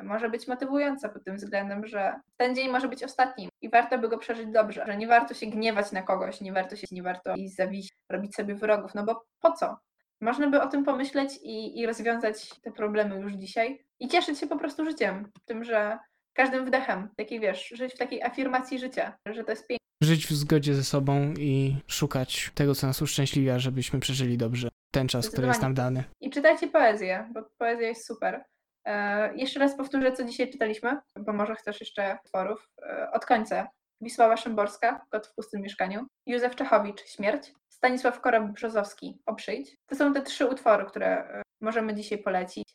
może 0.03 0.31
być 0.31 0.49
motywująca 0.49 1.09
pod 1.09 1.25
tym 1.25 1.37
względem, 1.37 1.87
że 1.87 2.21
ten 2.37 2.55
dzień 2.55 2.71
może 2.71 2.89
być 2.89 3.05
ostatnim 3.05 3.51
i 3.61 3.71
warto 3.71 3.99
by 3.99 4.09
go 4.09 4.19
przeżyć 4.19 4.47
dobrze, 4.47 4.85
że 4.87 4.97
nie 4.97 5.07
warto 5.07 5.35
się 5.35 5.47
gniewać 5.47 5.93
na 5.93 6.03
kogoś, 6.03 6.41
nie 6.41 6.53
warto 6.53 6.77
się, 6.77 6.87
nie 6.91 7.03
warto 7.03 7.35
iść 7.35 7.57
zawiść, 7.57 7.93
robić 8.09 8.35
sobie 8.35 8.55
wrogów, 8.55 8.95
no 8.95 9.05
bo 9.05 9.25
po 9.41 9.53
co? 9.53 9.77
Można 10.21 10.49
by 10.49 10.63
o 10.63 10.67
tym 10.67 10.85
pomyśleć 10.85 11.39
i, 11.43 11.81
i 11.81 11.87
rozwiązać 11.87 12.61
te 12.61 12.73
problemy 12.73 13.21
już 13.21 13.33
dzisiaj 13.33 13.85
i 14.01 14.09
cieszyć 14.09 14.39
się 14.39 14.47
po 14.47 14.59
prostu 14.59 14.85
życiem, 14.85 15.31
tym, 15.45 15.65
że 15.65 15.99
każdym 16.33 16.65
wdechem, 16.65 17.09
taki 17.17 17.41
wiesz, 17.41 17.69
żyć 17.69 17.95
w 17.95 17.99
takiej 17.99 18.23
afirmacji 18.23 18.79
życia, 18.79 19.17
że 19.27 19.45
to 19.45 19.51
jest 19.51 19.67
piękne. 19.67 19.80
Żyć 20.11 20.27
w 20.27 20.33
zgodzie 20.33 20.75
ze 20.75 20.85
sobą 20.85 21.35
i 21.39 21.77
szukać 21.87 22.51
tego, 22.55 22.75
co 22.75 22.87
nas 22.87 23.03
uszczęśliwia, 23.03 23.59
żebyśmy 23.59 24.01
przeżyli 24.01 24.39
dobrze 24.39 24.69
ten 24.91 25.09
czas, 25.09 25.31
który 25.31 25.47
jest 25.47 25.63
nam 25.63 25.75
dany. 25.75 26.05
I 26.21 26.31
czytajcie 26.31 26.69
poezję, 26.69 27.29
bo 27.35 27.43
poezja 27.59 27.89
jest 27.89 28.07
super. 28.07 28.45
E, 28.85 29.37
jeszcze 29.37 29.61
raz 29.61 29.77
powtórzę, 29.77 30.13
co 30.13 30.25
dzisiaj 30.25 30.53
czytaliśmy, 30.53 30.97
bo 31.19 31.33
może 31.33 31.55
chcesz 31.55 31.81
jeszcze 31.81 32.19
utworów. 32.25 32.69
E, 32.83 33.11
od 33.13 33.27
końca. 33.27 33.69
Wisława 34.01 34.37
Szymborska, 34.37 35.07
Kot 35.11 35.27
w 35.27 35.35
pustym 35.35 35.63
mieszkaniu. 35.63 36.07
Józef 36.27 36.55
Czechowicz, 36.55 37.07
Śmierć. 37.07 37.53
Stanisław 37.69 38.21
Korab-Brzozowski, 38.21 39.19
Oprzyjdź. 39.27 39.77
To 39.87 39.97
są 39.97 40.13
te 40.13 40.23
trzy 40.23 40.47
utwory, 40.47 40.85
które 40.85 41.07
e, 41.07 41.43
możemy 41.61 41.95
dzisiaj 41.95 42.19
polecić. 42.19 42.69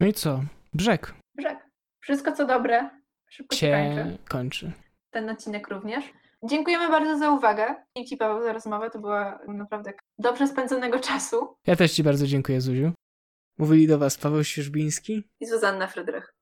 No 0.00 0.06
i 0.06 0.12
co? 0.12 0.40
Brzeg 0.74 1.14
Brzeg. 1.36 1.58
Wszystko, 2.02 2.32
co 2.32 2.46
dobre, 2.46 2.90
szybko 3.28 3.56
się 3.56 3.72
kończy. 3.72 4.18
kończy. 4.28 4.72
Ten 5.10 5.30
odcinek 5.30 5.68
również. 5.68 6.04
Dziękujemy 6.44 6.88
bardzo 6.88 7.18
za 7.18 7.30
uwagę. 7.30 7.74
Dzięki 7.96 8.10
Ci, 8.10 8.16
Paweł, 8.16 8.42
za 8.42 8.52
rozmowę. 8.52 8.90
To 8.90 8.98
była 8.98 9.38
naprawdę 9.48 9.92
dobrze 10.18 10.46
spędzonego 10.46 10.98
czasu. 10.98 11.54
Ja 11.66 11.76
też 11.76 11.92
Ci 11.92 12.02
bardzo 12.02 12.26
dziękuję, 12.26 12.60
Zuziu. 12.60 12.92
Mówili 13.58 13.86
do 13.86 13.98
Was 13.98 14.18
Paweł 14.18 14.44
Świeżbiński 14.44 15.30
I 15.40 15.46
Zuzanna 15.46 15.86
Frydrych. 15.86 16.34